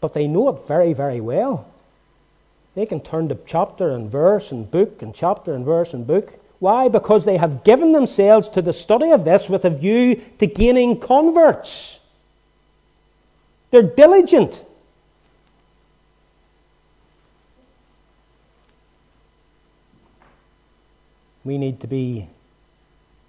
but 0.00 0.14
they 0.14 0.26
know 0.26 0.48
it 0.48 0.66
very, 0.66 0.94
very 0.94 1.20
well. 1.20 1.66
They 2.74 2.86
can 2.86 3.00
turn 3.00 3.28
to 3.28 3.38
chapter 3.46 3.90
and 3.90 4.10
verse 4.10 4.50
and 4.50 4.70
book 4.70 5.02
and 5.02 5.14
chapter 5.14 5.54
and 5.54 5.64
verse 5.64 5.92
and 5.92 6.06
book. 6.06 6.32
Why? 6.58 6.88
Because 6.88 7.24
they 7.24 7.36
have 7.36 7.64
given 7.64 7.92
themselves 7.92 8.48
to 8.50 8.62
the 8.62 8.72
study 8.72 9.10
of 9.10 9.24
this 9.24 9.48
with 9.48 9.64
a 9.64 9.70
view 9.70 10.22
to 10.38 10.46
gaining 10.46 11.00
converts. 11.00 11.98
They're 13.70 13.82
diligent. 13.82 14.62
we 21.44 21.58
need 21.58 21.80
to 21.80 21.86
be 21.86 22.28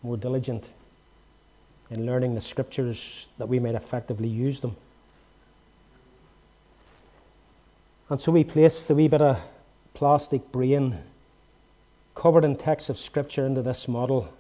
more 0.01 0.17
diligent 0.17 0.63
in 1.89 2.05
learning 2.05 2.35
the 2.35 2.41
scriptures 2.41 3.27
that 3.37 3.47
we 3.47 3.59
might 3.59 3.75
effectively 3.75 4.27
use 4.27 4.59
them. 4.59 4.75
And 8.09 8.19
so 8.19 8.31
we 8.31 8.43
place 8.43 8.89
a 8.89 8.95
wee 8.95 9.07
bit 9.07 9.21
of 9.21 9.39
plastic 9.93 10.51
brain 10.51 10.97
covered 12.15 12.43
in 12.43 12.55
texts 12.55 12.89
of 12.89 12.97
scripture 12.97 13.45
into 13.45 13.61
this 13.61 13.87
model. 13.87 14.31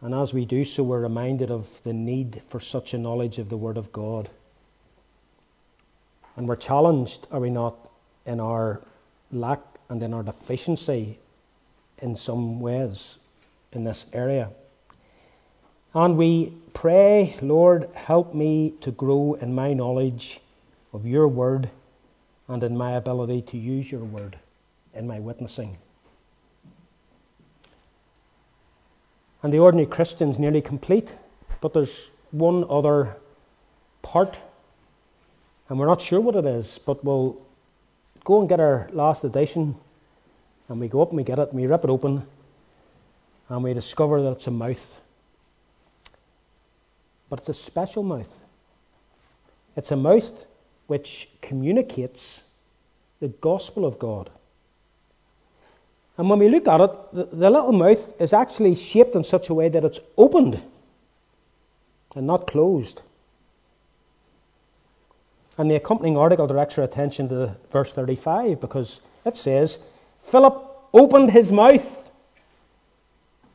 And 0.00 0.14
as 0.14 0.32
we 0.32 0.44
do 0.44 0.64
so, 0.64 0.82
we're 0.82 1.00
reminded 1.00 1.50
of 1.50 1.82
the 1.82 1.92
need 1.92 2.42
for 2.50 2.60
such 2.60 2.94
a 2.94 2.98
knowledge 2.98 3.38
of 3.38 3.48
the 3.48 3.56
Word 3.56 3.76
of 3.76 3.92
God. 3.92 4.28
And 6.36 6.46
we're 6.46 6.56
challenged, 6.56 7.26
are 7.32 7.40
we 7.40 7.50
not, 7.50 7.74
in 8.26 8.38
our 8.38 8.80
lack 9.32 9.60
and 9.88 10.02
in 10.02 10.14
our 10.14 10.22
deficiency 10.22 11.18
in 12.00 12.14
some 12.16 12.60
ways 12.60 13.16
in 13.72 13.84
this 13.84 14.06
area. 14.12 14.50
And 15.94 16.16
we 16.16 16.52
pray, 16.74 17.36
Lord, 17.40 17.88
help 17.94 18.34
me 18.34 18.74
to 18.82 18.90
grow 18.90 19.34
in 19.40 19.54
my 19.54 19.72
knowledge 19.72 20.40
of 20.92 21.06
your 21.06 21.26
word 21.26 21.70
and 22.48 22.62
in 22.62 22.76
my 22.76 22.92
ability 22.92 23.42
to 23.42 23.58
use 23.58 23.92
your 23.92 24.00
word 24.00 24.38
in 24.94 25.06
my 25.06 25.20
witnessing. 25.20 25.76
And 29.42 29.52
the 29.52 29.58
ordinary 29.58 29.86
Christian's 29.86 30.38
nearly 30.38 30.62
complete, 30.62 31.10
but 31.60 31.72
there's 31.72 32.10
one 32.30 32.64
other 32.68 33.16
part, 34.02 34.38
and 35.68 35.78
we're 35.78 35.86
not 35.86 36.00
sure 36.00 36.20
what 36.20 36.34
it 36.34 36.46
is, 36.46 36.78
but 36.78 37.04
we'll 37.04 37.40
go 38.24 38.40
and 38.40 38.48
get 38.48 38.58
our 38.58 38.88
last 38.92 39.22
edition, 39.22 39.76
and 40.68 40.80
we 40.80 40.88
go 40.88 41.02
up 41.02 41.10
and 41.10 41.18
we 41.18 41.24
get 41.24 41.38
it, 41.38 41.50
and 41.50 41.60
we 41.60 41.66
rip 41.66 41.84
it 41.84 41.90
open, 41.90 42.26
and 43.48 43.62
we 43.62 43.74
discover 43.74 44.22
that 44.22 44.32
it's 44.32 44.46
a 44.46 44.50
mouth. 44.50 45.00
But 47.30 47.40
it's 47.40 47.48
a 47.50 47.54
special 47.54 48.02
mouth. 48.02 48.40
It's 49.76 49.92
a 49.92 49.96
mouth 49.96 50.46
which 50.88 51.28
communicates 51.40 52.42
the 53.20 53.28
gospel 53.28 53.84
of 53.86 53.98
God. 53.98 54.30
And 56.16 56.28
when 56.28 56.40
we 56.40 56.48
look 56.48 56.66
at 56.66 56.80
it, 56.80 56.90
the, 57.12 57.24
the, 57.24 57.50
little 57.50 57.72
mouth 57.72 58.20
is 58.20 58.32
actually 58.32 58.74
shaped 58.74 59.14
in 59.14 59.22
such 59.22 59.48
a 59.48 59.54
way 59.54 59.68
that 59.68 59.84
it's 59.84 60.00
opened 60.16 60.60
and 62.16 62.26
not 62.26 62.48
closed. 62.48 63.02
And 65.56 65.70
the 65.70 65.76
accompanying 65.76 66.16
article 66.16 66.46
directs 66.46 66.76
our 66.78 66.84
attention 66.84 67.28
to 67.28 67.54
verse 67.70 67.92
35 67.92 68.60
because 68.60 69.00
it 69.24 69.36
says, 69.36 69.78
Philip 70.22 70.64
opened 70.92 71.30
his 71.30 71.52
mouth 71.52 72.04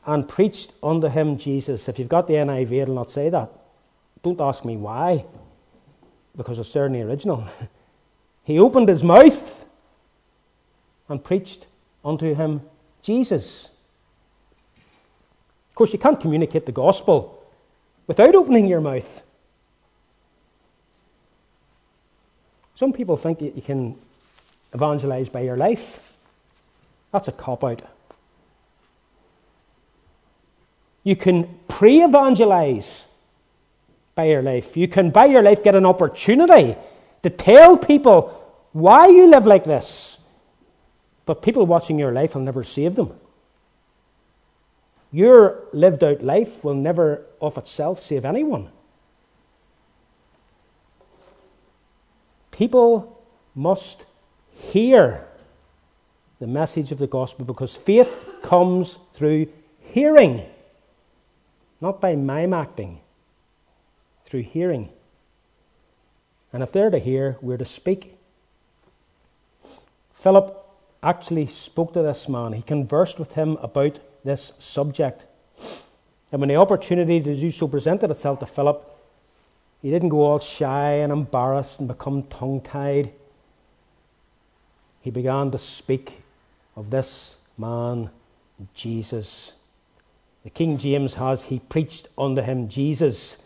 and 0.06 0.28
preached 0.28 0.72
unto 0.82 1.08
him 1.08 1.36
Jesus. 1.36 1.88
If 1.88 1.98
you've 1.98 2.08
got 2.08 2.26
the 2.26 2.34
NIV, 2.34 2.72
it'll 2.82 2.94
not 2.94 3.10
say 3.10 3.28
that. 3.30 3.50
Don't 4.22 4.40
ask 4.40 4.64
me 4.64 4.76
why, 4.76 5.24
because 6.36 6.58
it's 6.58 6.72
the 6.72 6.80
original. 6.80 7.46
he 8.44 8.58
opened 8.58 8.88
his 8.88 9.02
mouth 9.02 9.64
and 11.08 11.22
preached 11.22 11.66
unto 12.04 12.34
him 12.34 12.62
Jesus. 13.02 13.68
Of 15.70 15.74
course, 15.74 15.92
you 15.92 15.98
can't 15.98 16.20
communicate 16.20 16.66
the 16.66 16.72
gospel 16.72 17.42
without 18.06 18.34
opening 18.34 18.66
your 18.66 18.80
mouth. 18.80 19.22
Some 22.76 22.92
people 22.92 23.16
think 23.16 23.38
that 23.38 23.54
you 23.54 23.62
can 23.62 23.96
evangelize 24.72 25.28
by 25.28 25.40
your 25.40 25.56
life. 25.56 26.12
That's 27.12 27.28
a 27.28 27.32
cop 27.32 27.62
out. 27.62 27.82
You 31.04 31.14
can 31.14 31.60
pre 31.68 32.02
evangelize 32.02 33.04
by 34.14 34.24
your 34.24 34.42
life. 34.42 34.76
You 34.76 34.88
can, 34.88 35.10
by 35.10 35.26
your 35.26 35.42
life, 35.42 35.62
get 35.62 35.74
an 35.74 35.86
opportunity 35.86 36.76
to 37.22 37.30
tell 37.30 37.76
people 37.76 38.40
why 38.72 39.08
you 39.08 39.28
live 39.28 39.46
like 39.46 39.64
this. 39.64 40.18
But 41.26 41.42
people 41.42 41.66
watching 41.66 41.98
your 41.98 42.12
life 42.12 42.34
will 42.34 42.42
never 42.42 42.64
save 42.64 42.96
them. 42.96 43.12
Your 45.10 45.62
lived 45.72 46.02
out 46.02 46.22
life 46.22 46.64
will 46.64 46.74
never 46.74 47.24
of 47.40 47.56
itself 47.56 48.02
save 48.02 48.24
anyone. 48.24 48.68
People 52.50 53.22
must 53.54 54.06
hear 54.72 55.26
the 56.40 56.46
message 56.46 56.92
of 56.92 56.98
the 56.98 57.06
gospel 57.06 57.44
because 57.44 57.76
faith 57.76 58.26
comes 58.42 58.98
through 59.14 59.46
hearing, 59.80 60.44
not 61.80 62.00
by 62.00 62.16
mime 62.16 62.52
acting, 62.52 63.00
through 64.34 64.42
hearing. 64.42 64.88
And 66.52 66.60
if 66.60 66.72
they're 66.72 66.90
to 66.90 66.98
hear, 66.98 67.36
we're 67.40 67.56
to 67.56 67.64
speak. 67.64 68.18
Philip 70.16 70.60
actually 71.04 71.46
spoke 71.46 71.92
to 71.92 72.02
this 72.02 72.28
man, 72.28 72.52
he 72.52 72.62
conversed 72.62 73.20
with 73.20 73.34
him 73.34 73.56
about 73.62 74.00
this 74.24 74.52
subject. 74.58 75.26
And 76.32 76.40
when 76.40 76.48
the 76.48 76.56
opportunity 76.56 77.20
to 77.20 77.36
do 77.36 77.52
so 77.52 77.68
presented 77.68 78.10
itself 78.10 78.40
to 78.40 78.46
Philip, 78.46 78.82
he 79.80 79.92
didn't 79.92 80.08
go 80.08 80.22
all 80.22 80.40
shy 80.40 80.94
and 80.94 81.12
embarrassed 81.12 81.78
and 81.78 81.86
become 81.86 82.24
tongue 82.24 82.60
tied. 82.60 83.12
He 85.00 85.12
began 85.12 85.52
to 85.52 85.58
speak 85.58 86.22
of 86.74 86.90
this 86.90 87.36
man, 87.56 88.10
Jesus. 88.74 89.52
The 90.42 90.50
King 90.50 90.76
James 90.76 91.14
has, 91.14 91.44
He 91.44 91.60
preached 91.60 92.08
unto 92.18 92.42
him 92.42 92.68
Jesus. 92.68 93.36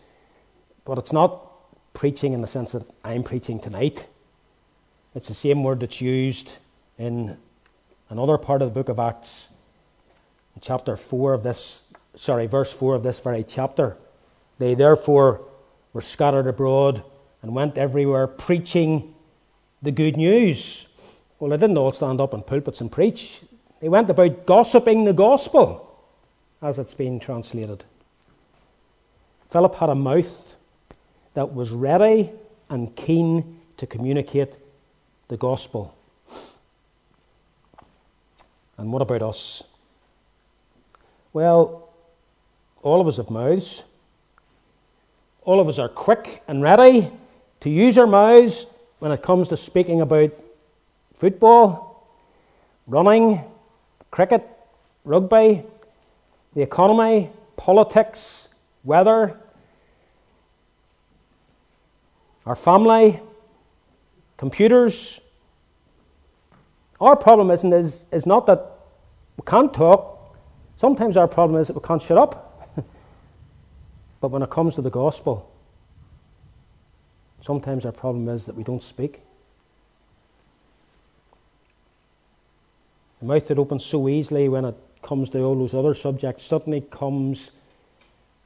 But 0.89 0.97
it's 0.97 1.13
not 1.13 1.45
preaching 1.93 2.33
in 2.33 2.41
the 2.41 2.47
sense 2.47 2.71
that 2.71 2.81
I'm 3.03 3.21
preaching 3.21 3.59
tonight. 3.59 4.07
It's 5.13 5.27
the 5.27 5.35
same 5.35 5.63
word 5.63 5.81
that's 5.81 6.01
used 6.01 6.53
in 6.97 7.37
another 8.09 8.39
part 8.39 8.63
of 8.63 8.69
the 8.69 8.73
book 8.73 8.89
of 8.89 8.97
Acts, 8.97 9.49
chapter 10.61 10.97
4 10.97 11.35
of 11.35 11.43
this, 11.43 11.83
sorry, 12.15 12.47
verse 12.47 12.73
4 12.73 12.95
of 12.95 13.03
this 13.03 13.19
very 13.19 13.43
chapter. 13.43 13.97
They 14.57 14.73
therefore 14.73 15.41
were 15.93 16.01
scattered 16.01 16.47
abroad 16.47 17.03
and 17.43 17.53
went 17.53 17.77
everywhere 17.77 18.25
preaching 18.25 19.13
the 19.83 19.91
good 19.91 20.17
news. 20.17 20.87
Well, 21.37 21.51
they 21.51 21.57
didn't 21.57 21.77
all 21.77 21.91
stand 21.91 22.19
up 22.19 22.33
in 22.33 22.41
pulpits 22.41 22.81
and 22.81 22.91
preach. 22.91 23.41
They 23.79 23.89
went 23.89 24.09
about 24.09 24.47
gossiping 24.47 25.05
the 25.05 25.13
gospel, 25.13 26.03
as 26.63 26.79
it's 26.79 26.95
been 26.95 27.19
translated. 27.19 27.83
Philip 29.51 29.75
had 29.75 29.89
a 29.89 29.95
mouth 29.95 30.48
that 31.33 31.53
was 31.53 31.69
ready 31.69 32.31
and 32.69 32.95
keen 32.95 33.59
to 33.77 33.87
communicate 33.87 34.53
the 35.27 35.37
gospel. 35.37 35.95
And 38.77 38.91
what 38.91 39.01
about 39.01 39.21
us? 39.21 39.63
Well, 41.33 41.89
all 42.81 43.01
of 43.01 43.07
us 43.07 43.17
have 43.17 43.29
mouths. 43.29 43.83
All 45.43 45.59
of 45.59 45.67
us 45.67 45.79
are 45.79 45.89
quick 45.89 46.43
and 46.47 46.61
ready 46.61 47.11
to 47.61 47.69
use 47.69 47.97
our 47.97 48.07
mouths 48.07 48.65
when 48.99 49.11
it 49.11 49.21
comes 49.21 49.47
to 49.49 49.57
speaking 49.57 50.01
about 50.01 50.31
football, 51.17 52.07
running, 52.87 53.43
cricket, 54.11 54.47
rugby, 55.03 55.63
the 56.53 56.61
economy, 56.61 57.29
politics, 57.57 58.47
weather, 58.83 59.37
our 62.45 62.55
family, 62.55 63.19
computers, 64.37 65.19
our 67.01 67.15
problem 67.15 67.51
isn't 67.51 67.71
is, 67.71 68.05
is 68.11 68.25
not 68.25 68.45
that 68.47 68.71
we 69.37 69.43
can't 69.45 69.73
talk. 69.73 70.35
Sometimes 70.79 71.15
our 71.15 71.27
problem 71.27 71.59
is 71.59 71.67
that 71.67 71.73
we 71.73 71.81
can't 71.81 72.01
shut 72.01 72.17
up. 72.17 72.75
but 74.21 74.29
when 74.29 74.41
it 74.41 74.49
comes 74.49 74.75
to 74.75 74.81
the 74.81 74.89
gospel, 74.89 75.49
sometimes 77.41 77.85
our 77.85 77.91
problem 77.91 78.27
is 78.27 78.45
that 78.45 78.55
we 78.55 78.63
don't 78.63 78.83
speak. 78.83 79.21
The 83.19 83.25
mouth 83.25 83.47
that 83.47 83.59
opens 83.59 83.85
so 83.85 84.07
easily 84.07 84.49
when 84.49 84.65
it 84.65 84.75
comes 85.01 85.29
to 85.31 85.41
all 85.41 85.55
those 85.55 85.73
other 85.73 85.93
subjects 85.93 86.43
suddenly 86.43 86.81
comes 86.81 87.51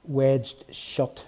wedged 0.04 0.66
shut. 0.72 1.24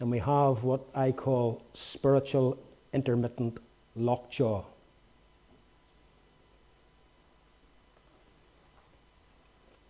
And 0.00 0.10
we 0.10 0.18
have 0.18 0.62
what 0.62 0.80
I 0.94 1.12
call 1.12 1.62
spiritual 1.74 2.58
intermittent 2.92 3.58
lockjaw. 3.94 4.64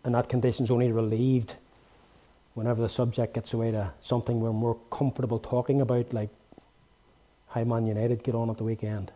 and 0.07 0.15
that 0.15 0.29
condition 0.29 0.65
is 0.65 0.71
only 0.71 0.91
relieved 0.93 1.57
whenever 2.55 2.81
the 2.81 2.89
subject 2.89 3.35
gets 3.35 3.53
away 3.53 3.73
to 3.73 3.93
something 4.01 4.41
we're 4.41 4.53
more 4.53 4.79
comfortable 4.89 5.41
talking 5.41 5.81
about, 5.81 6.15
like 6.15 6.31
how 7.49 7.65
Man 7.65 7.87
United 7.87 8.23
get 8.23 8.35
on 8.37 8.49
at 8.49 8.57
the 8.57 8.63
weekend. 8.63 9.11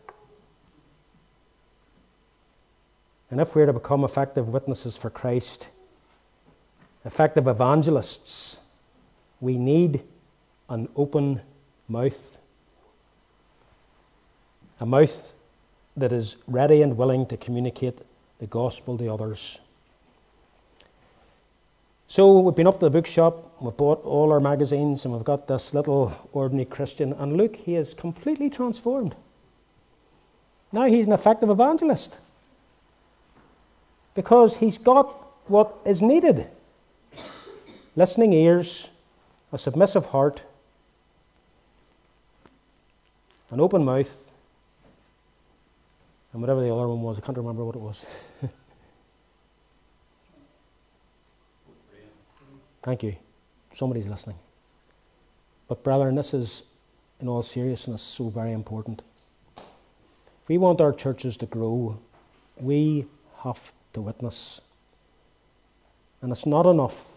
And 3.31 3.41
if 3.41 3.55
we're 3.55 3.67
to 3.67 3.73
become 3.73 4.03
effective 4.03 4.49
witnesses 4.49 4.97
for 4.97 5.11
Christ, 5.11 5.69
effective 7.05 7.47
evangelists, 7.47 8.57
we 9.41 9.57
need 9.57 10.03
an 10.71 10.89
open 10.97 11.43
mouth. 11.89 12.39
A 14.81 14.87
mouth 14.87 15.35
that 15.97 16.13
is 16.13 16.37
ready 16.47 16.81
and 16.81 16.97
willing 16.97 17.27
to 17.27 17.37
communicate 17.37 17.99
the 18.39 18.47
gospel 18.47 18.97
to 18.97 19.13
others. 19.13 19.59
So 22.09 22.41
we've 22.41 22.57
been 22.57 22.67
up 22.67 22.81
to 22.81 22.87
the 22.87 22.91
bookshop, 22.91 23.61
we've 23.61 23.77
bought 23.77 24.03
all 24.05 24.33
our 24.33 24.41
magazines, 24.41 25.05
and 25.05 25.13
we've 25.13 25.23
got 25.23 25.47
this 25.47 25.75
little 25.75 26.13
ordinary 26.33 26.65
Christian. 26.65 27.13
And 27.13 27.37
look, 27.37 27.57
he 27.57 27.77
is 27.77 27.93
completely 27.93 28.49
transformed. 28.49 29.15
Now 30.73 30.87
he's 30.87 31.07
an 31.07 31.13
effective 31.13 31.51
evangelist 31.51 32.17
because 34.15 34.57
he's 34.57 34.79
got 34.79 35.07
what 35.47 35.77
is 35.85 36.01
needed 36.01 36.47
listening 37.97 38.33
ears, 38.33 38.89
a 39.53 39.59
submissive 39.59 40.07
heart, 40.07 40.43
an 43.51 43.61
open 43.61 43.85
mouth, 43.85 44.11
and 46.33 46.41
whatever 46.41 46.61
the 46.61 46.73
other 46.73 46.87
one 46.89 47.03
was, 47.03 47.19
I 47.19 47.21
can't 47.21 47.37
remember 47.37 47.65
what 47.65 47.75
it 47.75 47.81
was. 47.81 48.07
Thank 52.83 53.03
you. 53.03 53.17
Somebody's 53.75 54.07
listening. 54.07 54.37
But, 55.69 55.83
brethren, 55.83 56.15
this 56.15 56.33
is, 56.33 56.63
in 57.21 57.29
all 57.29 57.43
seriousness, 57.43 58.01
so 58.01 58.29
very 58.29 58.53
important. 58.53 59.03
If 59.57 59.65
we 60.49 60.59
want 60.59 60.81
our 60.81 60.93
churches 60.93 61.37
to 61.39 61.47
grow, 61.47 61.99
we 62.59 63.07
have 63.39 63.73
to 63.93 64.01
witness. 64.01 64.61
And 66.23 66.33
it's 66.33 66.47
not 66.47 66.67
enough 66.67 67.09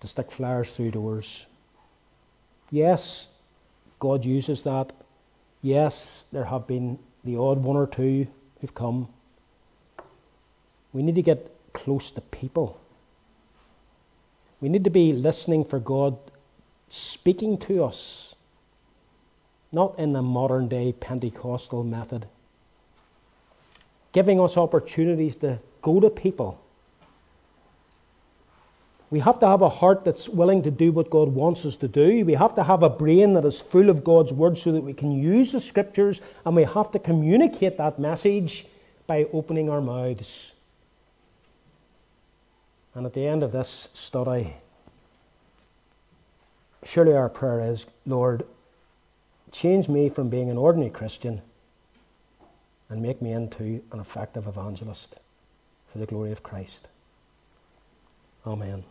to 0.00 0.08
stick 0.08 0.30
flyers 0.30 0.74
through 0.74 0.92
doors. 0.92 1.46
Yes, 2.70 3.28
God 3.98 4.24
uses 4.24 4.62
that. 4.62 4.92
Yes, 5.64 6.24
there 6.30 6.44
have 6.44 6.66
been 6.66 6.98
the 7.24 7.38
odd 7.38 7.62
one 7.62 7.74
or 7.74 7.86
two 7.86 8.26
who've 8.60 8.74
come. 8.74 9.08
We 10.92 11.02
need 11.02 11.14
to 11.14 11.22
get 11.22 11.50
close 11.72 12.10
to 12.10 12.20
people. 12.20 12.78
We 14.60 14.68
need 14.68 14.84
to 14.84 14.90
be 14.90 15.14
listening 15.14 15.64
for 15.64 15.80
God 15.80 16.18
speaking 16.90 17.56
to 17.60 17.82
us, 17.82 18.34
not 19.72 19.98
in 19.98 20.12
the 20.12 20.20
modern 20.20 20.68
day 20.68 20.92
Pentecostal 20.92 21.82
method, 21.82 22.26
giving 24.12 24.38
us 24.38 24.58
opportunities 24.58 25.34
to 25.36 25.60
go 25.80 25.98
to 25.98 26.10
people. 26.10 26.60
We 29.14 29.20
have 29.20 29.38
to 29.38 29.46
have 29.46 29.62
a 29.62 29.68
heart 29.68 30.04
that's 30.04 30.28
willing 30.28 30.64
to 30.64 30.72
do 30.72 30.90
what 30.90 31.08
God 31.08 31.28
wants 31.28 31.64
us 31.64 31.76
to 31.76 31.86
do. 31.86 32.24
We 32.24 32.34
have 32.34 32.56
to 32.56 32.64
have 32.64 32.82
a 32.82 32.90
brain 32.90 33.34
that 33.34 33.44
is 33.44 33.60
full 33.60 33.88
of 33.88 34.02
God's 34.02 34.32
Word 34.32 34.58
so 34.58 34.72
that 34.72 34.82
we 34.82 34.92
can 34.92 35.12
use 35.12 35.52
the 35.52 35.60
Scriptures, 35.60 36.20
and 36.44 36.56
we 36.56 36.64
have 36.64 36.90
to 36.90 36.98
communicate 36.98 37.78
that 37.78 38.00
message 38.00 38.66
by 39.06 39.28
opening 39.32 39.70
our 39.70 39.80
mouths. 39.80 40.50
And 42.96 43.06
at 43.06 43.14
the 43.14 43.24
end 43.24 43.44
of 43.44 43.52
this 43.52 43.88
study, 43.94 44.54
surely 46.82 47.12
our 47.12 47.28
prayer 47.28 47.70
is 47.70 47.86
Lord, 48.06 48.44
change 49.52 49.88
me 49.88 50.08
from 50.08 50.28
being 50.28 50.50
an 50.50 50.58
ordinary 50.58 50.90
Christian 50.90 51.40
and 52.88 53.00
make 53.00 53.22
me 53.22 53.30
into 53.30 53.80
an 53.92 54.00
effective 54.00 54.48
evangelist 54.48 55.14
for 55.92 55.98
the 55.98 56.06
glory 56.06 56.32
of 56.32 56.42
Christ. 56.42 56.88
Amen. 58.44 58.82